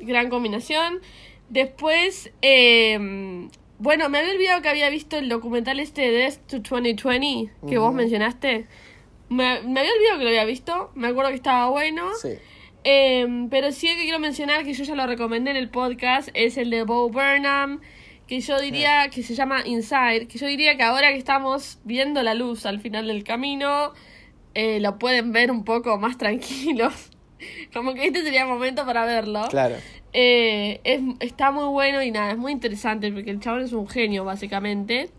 [0.00, 1.00] Gran combinación.
[1.48, 3.48] Después, eh,
[3.78, 7.78] bueno, me había olvidado que había visto el documental este de Death to 2020 que
[7.78, 8.66] vos mencionaste.
[9.28, 10.90] Me, me había olvidado que lo había visto.
[10.94, 12.14] Me acuerdo que estaba bueno.
[12.20, 12.30] Sí.
[12.84, 16.28] Eh, pero sí que quiero mencionar que yo ya lo recomendé en el podcast.
[16.34, 17.80] Es el de Bo Burnham.
[18.26, 20.26] Que yo diría que se llama Inside.
[20.28, 23.92] Que yo diría que ahora que estamos viendo la luz al final del camino,
[24.54, 27.10] eh, lo pueden ver un poco más tranquilos.
[27.74, 29.42] Como que este sería el momento para verlo.
[29.50, 29.76] Claro.
[30.18, 33.86] Eh, es, está muy bueno y nada, es muy interesante porque el chabón es un
[33.86, 35.10] genio, básicamente.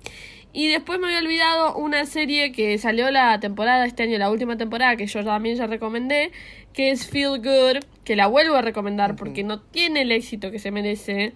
[0.53, 4.57] Y después me había olvidado una serie que salió la temporada este año, la última
[4.57, 6.31] temporada, que yo también ya recomendé,
[6.73, 10.57] que es Feel Good, que la vuelvo a recomendar porque no tiene el éxito que
[10.57, 11.33] se merece.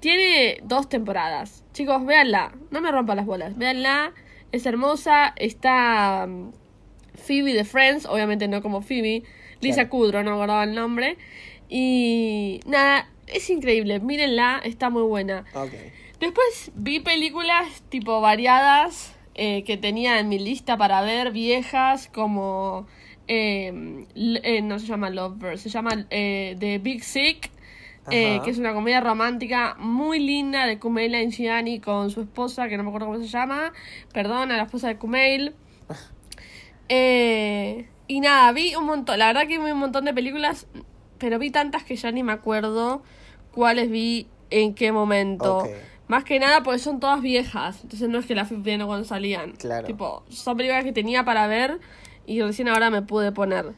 [0.00, 1.64] Tiene dos temporadas.
[1.72, 4.12] Chicos, véanla, no me rompan las bolas, véanla,
[4.52, 6.50] es hermosa, está mm,
[7.14, 9.22] Phoebe de Friends, obviamente no como Phoebe,
[9.62, 9.90] Lisa Claro.
[9.90, 11.16] Kudrow, no acordaba el nombre.
[11.72, 15.44] Y nada, es increíble, mírenla, está muy buena.
[16.18, 22.86] Después vi películas tipo variadas eh, que tenía en mi lista para ver, viejas, como...
[23.28, 23.68] eh,
[24.16, 27.50] l- eh, no se llama Lovebird, se llama eh, The Big Sick,
[28.10, 32.82] que es una comedia romántica muy linda de Kumail Nanjiani con su esposa, que no
[32.82, 33.72] me acuerdo cómo se llama,
[34.12, 35.54] perdón, a la esposa de Kumail.
[36.88, 40.66] Eh, y nada, vi un montón, la verdad que vi un montón de películas,
[41.20, 43.02] pero vi tantas que ya ni me acuerdo
[43.52, 45.68] cuáles vi en qué momento.
[46.08, 49.04] Más que nada porque son todas viejas, entonces no es que las fui viendo cuando
[49.04, 49.52] salían.
[49.52, 49.86] Claro.
[49.86, 51.78] Tipo, son películas que tenía para ver
[52.26, 53.72] y recién ahora me pude poner.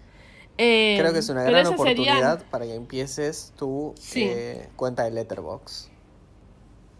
[0.57, 4.25] Eh, Creo que es una gran oportunidad serían- para que empieces tu Sí.
[4.25, 5.91] eh, cuenta de Letterbox.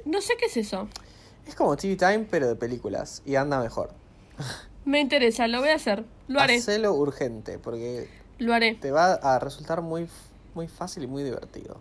[0.05, 0.89] No sé qué es eso.
[1.47, 3.23] Es como TV Time, pero de películas.
[3.25, 3.91] Y anda mejor.
[4.85, 6.05] Me interesa, lo voy a hacer.
[6.29, 8.75] Lo haré, Hacelo urgente, porque lo haré.
[8.75, 10.09] te va a resultar muy,
[10.55, 11.77] muy fácil y muy divertido.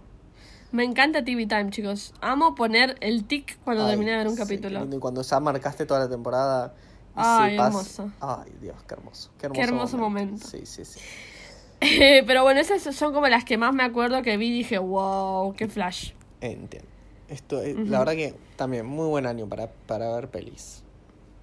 [0.72, 2.14] Me encanta TV Time, chicos.
[2.22, 4.88] Amo poner el tic cuando Ay, terminé de ver un sí, capítulo.
[4.96, 6.74] Y cuando ya marcaste toda la temporada.
[7.14, 8.12] y Ay, sepas- hermoso.
[8.22, 9.32] Ay, Dios, qué hermoso.
[9.38, 10.48] Qué hermoso, Qué hermoso momento.
[10.48, 11.00] Sí, sí, sí.
[12.28, 15.54] Pero bueno, esas son como las que más me acuerdo que vi y dije, wow,
[15.56, 16.12] qué flash.
[16.40, 16.88] Entiendo.
[17.28, 20.84] Esto, La verdad que también muy buen año para, para ver pelis.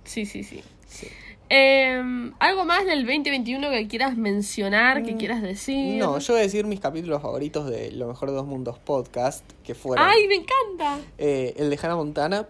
[0.04, 0.62] Sí, sí, sí.
[0.86, 1.06] Sí.
[1.50, 5.96] Eh, ¿Algo más del 2021 que quieras mencionar, que Mm, quieres decir?
[5.98, 9.44] No, yo voy a decir mis capítulos favoritos de Lo Mejor de Dos Mundos podcast,
[9.64, 10.98] que fueron ¡Ay, me encanta!
[11.16, 12.46] eh, el de Hannah Montana,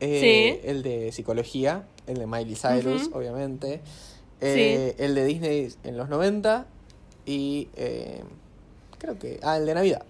[0.00, 0.68] eh, Sí.
[0.68, 3.80] el de Psicología, el de Miley Cyrus, obviamente,
[4.40, 6.66] eh, el de Disney en los 90
[7.26, 7.68] y
[8.98, 9.38] creo que...
[9.42, 10.04] Ah, el de Navidad.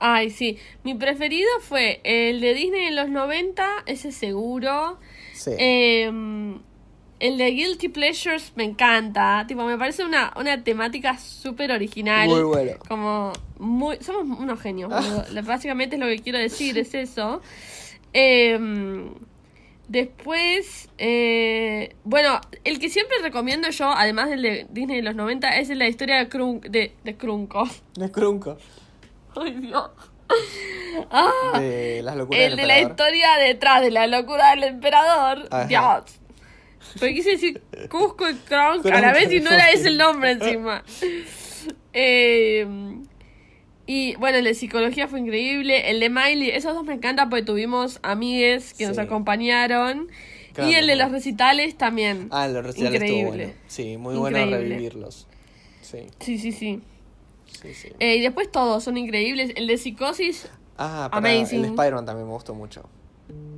[0.00, 0.56] Ay, sí.
[0.82, 4.98] Mi preferido fue el de Disney en los 90, ese seguro.
[5.34, 5.50] Sí.
[5.58, 6.10] Eh,
[7.20, 9.44] el de Guilty Pleasures me encanta.
[9.46, 12.28] Tipo, me parece una, una temática súper original.
[12.30, 12.72] Muy bueno.
[12.88, 13.96] Como muy.
[14.00, 14.90] Somos unos genios.
[15.32, 17.42] Lo- Básicamente es lo que quiero decir, es eso.
[18.14, 18.58] Eh,
[19.88, 20.88] después.
[20.98, 25.68] eh, bueno, el que siempre recomiendo yo, además del de Disney de los 90, es
[25.68, 27.68] de la historia de, Krunk, de, de Krunko.
[27.98, 28.10] No es
[29.44, 29.90] Dios.
[31.10, 33.14] Ah, De las locuras el del de la emperador.
[33.14, 35.48] historia detrás de la locura del emperador.
[35.50, 35.66] Ajá.
[35.66, 36.20] Dios.
[36.98, 40.32] Porque quise decir Cusco y Kronk a la vez y no era ese el nombre
[40.32, 40.82] encima.
[41.92, 42.66] Eh,
[43.86, 45.90] y bueno, el de psicología fue increíble.
[45.90, 50.08] El de Miley, esos dos me encantan porque tuvimos amigues que nos acompañaron.
[50.52, 50.70] Claro.
[50.70, 52.28] Y el de los recitales también.
[52.30, 53.44] Ah, los recitales estuvo Increíble.
[53.46, 53.60] bueno.
[53.68, 55.26] Sí, muy bueno revivirlos.
[55.80, 56.80] Sí, Sí, sí, sí.
[57.60, 57.88] Sí, sí.
[57.98, 59.52] Eh, y después todos son increíbles.
[59.56, 60.48] El de psicosis,
[60.82, 61.58] Ah, para Amazing.
[61.64, 62.82] el Spider-Man también me gustó mucho.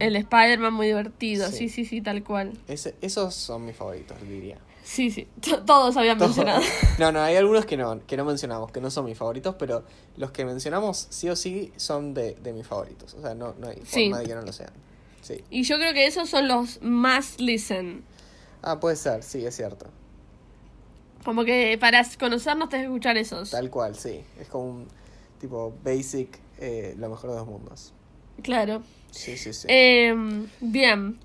[0.01, 1.49] el de Spider-Man muy divertido.
[1.49, 1.57] Sí.
[1.57, 2.53] Sí, sí, sí, tal cual.
[2.69, 4.59] Ese, esos son mis favoritos, diría.
[4.85, 5.29] Sí, sí.
[5.67, 6.61] Todos habían mencionado.
[6.99, 9.85] No, no, hay algunos que no, que no mencionamos, que no son mis favoritos, pero
[10.17, 13.15] los que mencionamos sí o sí son de, de mis favoritos.
[13.15, 14.05] O sea, no, no hay Sí.
[14.11, 14.71] forma de que no lo sean.
[15.23, 15.45] Sí.
[15.51, 18.03] Y yo creo que esos son los más listen.
[18.63, 19.87] Ah, puede ser, sí, es cierto.
[21.25, 23.51] Como que para conocernos tenés que escuchar esos.
[23.51, 24.21] Tal cual, sí.
[24.41, 24.89] Es como un
[25.41, 27.93] tipo basic, eh, lo mejor de dos mundos.
[28.43, 28.83] Claro.
[29.11, 29.67] Sí, sí, sí.
[29.71, 30.15] Eh,
[30.61, 31.19] bien.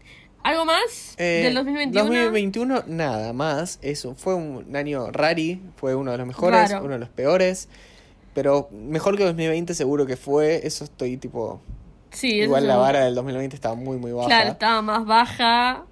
[0.44, 2.04] ¿Algo más Eh, del 2021?
[2.06, 3.80] 2021, nada más.
[3.82, 6.86] Eso fue un año rari, fue uno de los mejores, Raro.
[6.86, 7.70] uno de los peores.
[8.34, 10.66] Pero mejor que 2020 seguro que fue.
[10.66, 11.60] Eso estoy tipo.
[12.12, 14.28] Sí, eso igual la vara del 2020 estaba muy, muy baja.
[14.28, 15.86] Claro, estaba más baja.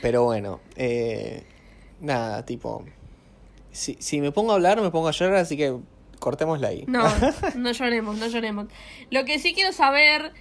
[0.00, 1.44] Pero bueno, eh,
[2.00, 2.84] nada, tipo.
[3.72, 5.74] Si, si me pongo a hablar, me pongo a llorar, así que
[6.18, 6.84] cortémosla ahí.
[6.86, 7.02] No,
[7.56, 8.66] no lloremos, no lloremos.
[9.10, 10.32] Lo que sí quiero saber,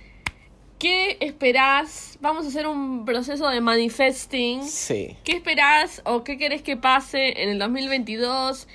[0.80, 2.18] ¿qué esperás?
[2.22, 4.64] Vamos a hacer un proceso de manifesting.
[4.68, 5.18] sí.
[5.24, 8.68] ¿Qué esperás o qué querés que pase en el 2022?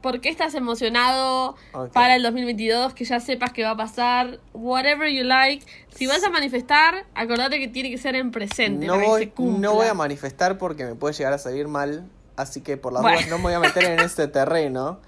[0.00, 1.56] ¿Por qué estás emocionado
[1.92, 2.94] para el 2022?
[2.94, 4.38] Que ya sepas que va a pasar.
[4.52, 5.66] Whatever you like.
[5.90, 8.86] Si vas a manifestar, acordate que tiene que ser en presente.
[8.86, 9.68] No para que voy, se cumpla.
[9.68, 12.08] no voy a manifestar porque me puede llegar a salir mal.
[12.36, 13.16] Así que por las Bueno.
[13.18, 14.98] dudas no me voy a meter en este terreno.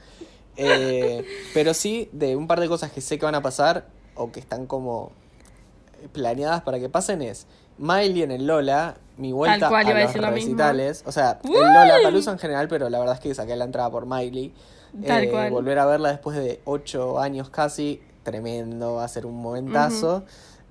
[0.56, 1.24] Eh,
[1.54, 4.40] pero sí, de un par de cosas que sé que van a pasar o que
[4.40, 5.12] están como
[6.12, 7.46] planeadas para que pasen es
[7.78, 11.02] Miley en el Lola, mi vuelta cual, a los lo recitales.
[11.06, 11.56] O sea, el ¡Uy!
[11.56, 14.52] Lola Palusa en general, pero la verdad es que saqué la entrada por Miley.
[15.06, 15.50] Tal Eh, cual.
[15.50, 20.24] Volver a verla después de ocho años casi, tremendo, va a ser un momentazo.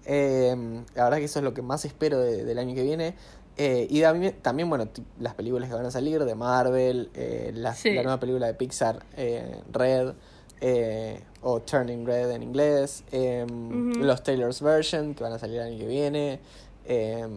[0.05, 0.55] Eh,
[0.95, 3.15] la verdad que eso es lo que más espero de- del año que viene.
[3.57, 7.51] Eh, y también, también, bueno, ti- las películas que van a salir de Marvel, eh,
[7.55, 7.91] la, Sí.
[7.91, 10.13] la nueva película de Pixar, eh, Red,
[10.61, 13.99] eh, o Turning Red en inglés, eh, Ujú.
[14.03, 16.39] los Taylor's Version que van a salir el año que viene.
[16.89, 17.27] eh,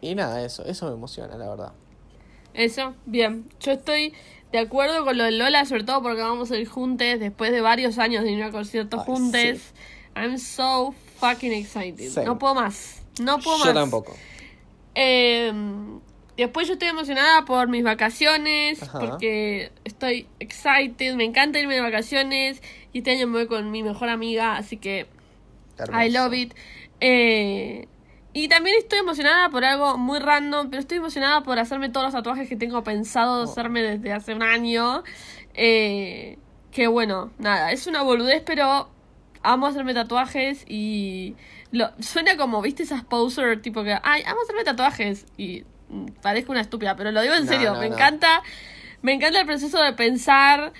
[0.00, 1.72] y nada, eso, eso me emociona, la verdad.
[2.54, 3.46] Eso, bien.
[3.60, 4.12] Yo estoy
[4.52, 7.60] de acuerdo con lo de Lola, sobre todo porque vamos a ir juntes después de
[7.62, 9.72] varios años de ir a conciertos juntes.
[10.14, 12.10] I'm so fucking excited.
[12.10, 12.26] Same.
[12.26, 13.02] No puedo más.
[13.20, 13.74] No puedo Yo más.
[13.74, 14.14] tampoco.
[14.94, 15.52] Eh,
[16.36, 18.98] después yo estoy emocionada por mis vacaciones, Ajá.
[19.00, 22.62] porque estoy excited, me encanta irme de vacaciones
[22.92, 25.06] y este año me voy con mi mejor amiga, así que.
[25.92, 26.54] I love it.
[27.00, 27.88] Eh,
[28.34, 32.14] y también estoy emocionada por algo muy random, pero estoy emocionada por hacerme todos los
[32.14, 33.44] tatuajes que tengo pensado Oh.
[33.44, 35.02] hacerme desde hace un año.
[35.54, 36.38] Eh,
[36.70, 38.88] que bueno, nada, es una boludez, pero
[39.42, 41.34] amo hacerme tatuajes y
[41.72, 45.64] lo, suena como, viste, esas poser tipo que, ay, amo hacerme tatuajes y
[46.22, 47.94] parezco una estúpida, pero lo digo en No, serio, no, me no.
[47.94, 48.42] encanta,
[49.02, 50.72] me encanta el proceso de pensar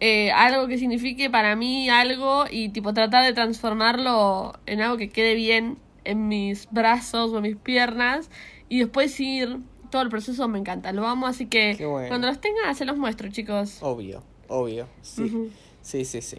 [0.00, 5.08] eh, algo que signifique para mí algo y tipo tratar de transformarlo en algo que
[5.08, 8.30] quede bien en mis brazos o en mis piernas
[8.68, 9.58] y después ir
[9.90, 12.08] todo el proceso me encanta, lo amo, así que bueno.
[12.08, 13.78] cuando los tenga se los muestro, chicos.
[13.82, 14.86] Obvio, obvio.
[15.02, 15.50] Sí,
[15.82, 16.22] sí, sí.
[16.22, 16.38] sí.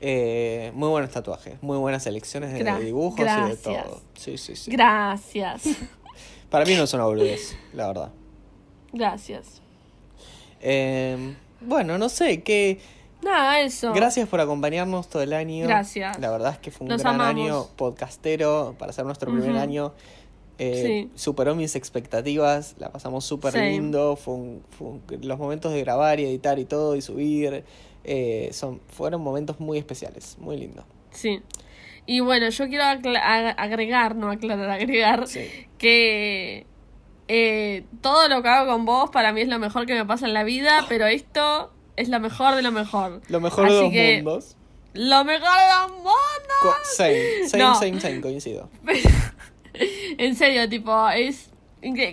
[0.00, 4.00] Eh, muy buenos tatuajes, muy buenas selecciones de Gra- dibujos y de todo.
[4.14, 4.70] Sí, sí, sí.
[4.70, 5.62] Gracias.
[6.50, 8.10] Para mí no es una boludez, la verdad.
[8.92, 9.60] Gracias.
[10.60, 12.78] Eh, bueno, no sé, que
[13.22, 13.92] Nada, eso.
[13.92, 15.66] gracias por acompañarnos todo el año.
[15.66, 16.18] Gracias.
[16.18, 17.28] La verdad es que fue un gran amamos.
[17.44, 19.92] año podcastero para ser nuestro primer año.
[20.58, 21.10] Eh, Sí.
[21.16, 24.16] Superó mis expectativas, la pasamos súper lindo.
[24.16, 27.64] Fue un- fue un- los momentos de grabar y editar y todo y subir.
[28.06, 30.84] Eh, son, fueron momentos muy especiales, muy lindos.
[31.10, 31.42] Sí.
[32.06, 35.48] Y bueno, yo quiero agregar, no aclarar, agregar Sí.
[35.78, 36.66] que
[37.28, 40.26] eh, todo lo que hago con vos para mí es lo mejor que me pasa
[40.26, 43.20] en la vida, pero esto es lo mejor de lo mejor.
[43.28, 44.56] Lo mejor de dos que- mundos.
[44.94, 46.12] lo mejor del mundo.
[46.62, 47.74] Co- Same, same, No.
[47.74, 48.70] same, same, coincido.
[50.18, 51.50] En serio, tipo, es.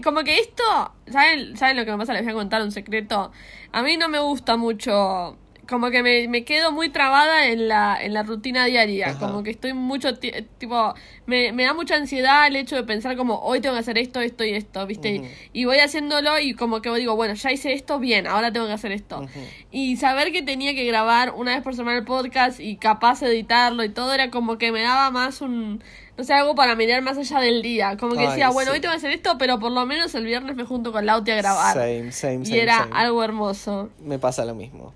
[0.03, 0.63] Como que esto.
[1.09, 2.13] ¿saben, ¿Saben lo que me pasa?
[2.13, 3.31] Les voy a contar un secreto.
[3.71, 5.37] A mí no me gusta mucho.
[5.69, 9.11] Como que me, me quedo muy trabada en la, en la rutina diaria.
[9.11, 9.19] Ajá.
[9.19, 10.17] Como que estoy mucho.
[10.19, 10.93] ti- Tipo,
[11.25, 14.19] me, me da mucha ansiedad el hecho de pensar como hoy tengo que hacer esto,
[14.19, 15.21] esto y esto, ¿viste?
[15.53, 18.73] Y voy haciéndolo y como que digo, bueno, ya hice esto, bien, ahora tengo que
[18.73, 19.25] hacer esto.
[19.71, 23.27] Y saber que tenía que grabar una vez por semana el podcast y capaz de
[23.27, 25.81] editarlo y todo era como que me daba más un,
[26.17, 27.95] no sé, algo para mirar más allá del día.
[27.95, 28.75] Como que Ay, decía, bueno, sí.
[28.75, 31.31] hoy tengo que hacer esto, pero por lo menos el viernes me junto con Lauti
[31.31, 31.73] a grabar.
[31.73, 32.91] Same, same, y same, era same.
[32.95, 34.93] algo hermoso, Me pasa lo mismo.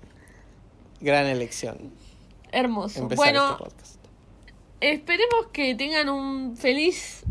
[1.00, 1.76] Gran elección.
[2.50, 3.00] hermoso.
[3.00, 3.96] Empezar bueno, este podcast.
[4.80, 7.24] esperemos que tengan un feliz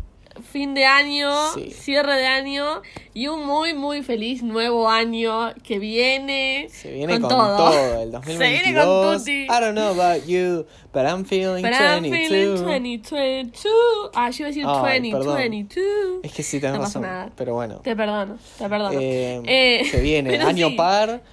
[0.51, 1.71] fin de año, Sí.
[1.71, 2.83] cierre de año
[3.15, 6.67] y un muy, muy feliz nuevo año que viene.
[6.69, 7.57] Se viene con, todo.
[7.57, 8.01] todo.
[8.03, 8.63] el Se 2022.
[8.63, 9.43] viene con tutti.
[9.45, 12.27] I don't know about you, but I'm feeling But I'm 22.
[12.29, 14.11] feeling 2022.
[14.13, 15.23] Ah, yo iba a decir perdón.
[15.25, 16.19] 2022.
[16.23, 17.31] Es que sí tenés No razón, nada.
[17.35, 17.79] pero bueno.
[17.79, 18.99] Te perdono, te perdono.
[18.99, 21.23] Eh, Eh, se viene, año sí, par.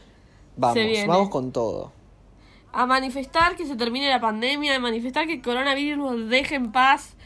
[0.57, 1.07] Vamos, Se viene.
[1.09, 1.93] vamos con todo.
[2.75, 6.73] A manifestar que se termine la pandemia, a manifestar que el coronavirus nos deje en
[6.73, 7.17] paz.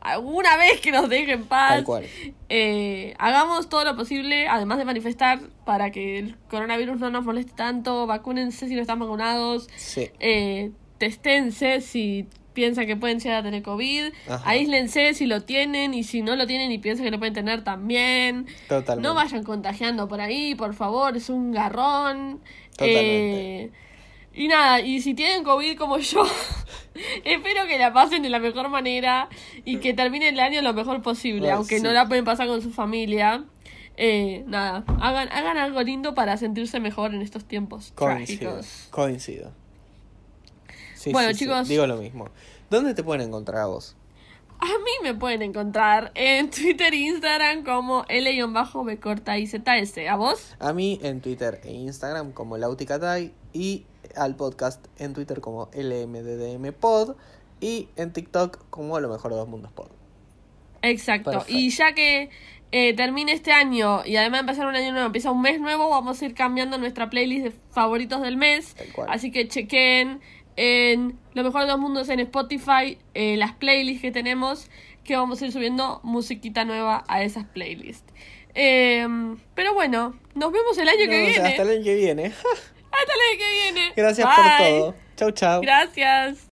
[0.00, 1.76] Alguna vez que nos deje en paz.
[1.76, 2.04] Tal cual.
[2.48, 7.52] Eh, hagamos todo lo posible, además de manifestar, para que el coronavirus no nos moleste
[7.54, 8.06] tanto.
[8.06, 9.68] Vacúnense si no están vacunados.
[9.76, 10.10] Sí.
[10.20, 14.12] Eh, testense si piensan que pueden llegar a tener COVID.
[14.28, 14.48] Ajá.
[14.48, 17.62] Aíslense si lo tienen y si no lo tienen y piensan que lo pueden tener
[17.62, 18.46] también.
[18.68, 19.06] Totalmente.
[19.06, 22.40] No vayan contagiando por ahí, por favor, es un garrón.
[22.70, 23.64] Totalmente.
[23.64, 23.70] Eh,
[24.34, 26.24] y nada, y si tienen COVID como yo,
[27.24, 29.28] espero que la pasen de la mejor manera
[29.64, 31.82] y que terminen el año lo mejor posible, aunque sí.
[31.82, 33.44] no la pueden pasar con su familia.
[33.96, 38.50] Eh, nada, hagan, hagan algo lindo para sentirse mejor en estos tiempos Coincido.
[38.50, 38.88] trágicos.
[38.90, 39.52] Coincido.
[40.96, 41.68] Sí, Bueno, sí, chicos.
[41.68, 42.28] Digo lo mismo.
[42.70, 43.94] ¿Dónde te pueden encontrar a vos?
[44.60, 50.08] A mí me pueden encontrar en Twitter e Instagram como L-B corta IZS.
[50.08, 50.56] ¿A vos?
[50.58, 53.84] A mí en Twitter e Instagram como Lauticatay y
[54.16, 57.16] al podcast en Twitter como LMDDMPod
[57.60, 59.88] y en TikTok como Lo Mejor de Dos Mundos Pod.
[60.82, 61.30] Exacto.
[61.30, 61.52] Perfecto.
[61.52, 62.30] Y ya que
[62.72, 65.88] eh, termine este año y además de empezar un año nuevo, empieza un mes nuevo,
[65.88, 68.76] vamos a ir cambiando nuestra playlist de favoritos del mes.
[69.08, 70.20] Así que chequen
[70.56, 74.70] en Lo Mejor de Dos Mundos en Spotify eh, las playlists que tenemos,
[75.04, 78.12] que vamos a ir subiendo musiquita nueva a esas playlists.
[78.54, 79.06] Eh,
[79.54, 81.48] pero bueno, nos vemos el año que sea, viene.
[81.48, 82.32] hasta el año que viene.
[82.94, 83.92] Hasta el año que viene.
[83.96, 84.36] Gracias Bye.
[84.36, 84.94] por todo.
[85.16, 85.60] Chau, chau.
[85.62, 86.38] Gracias.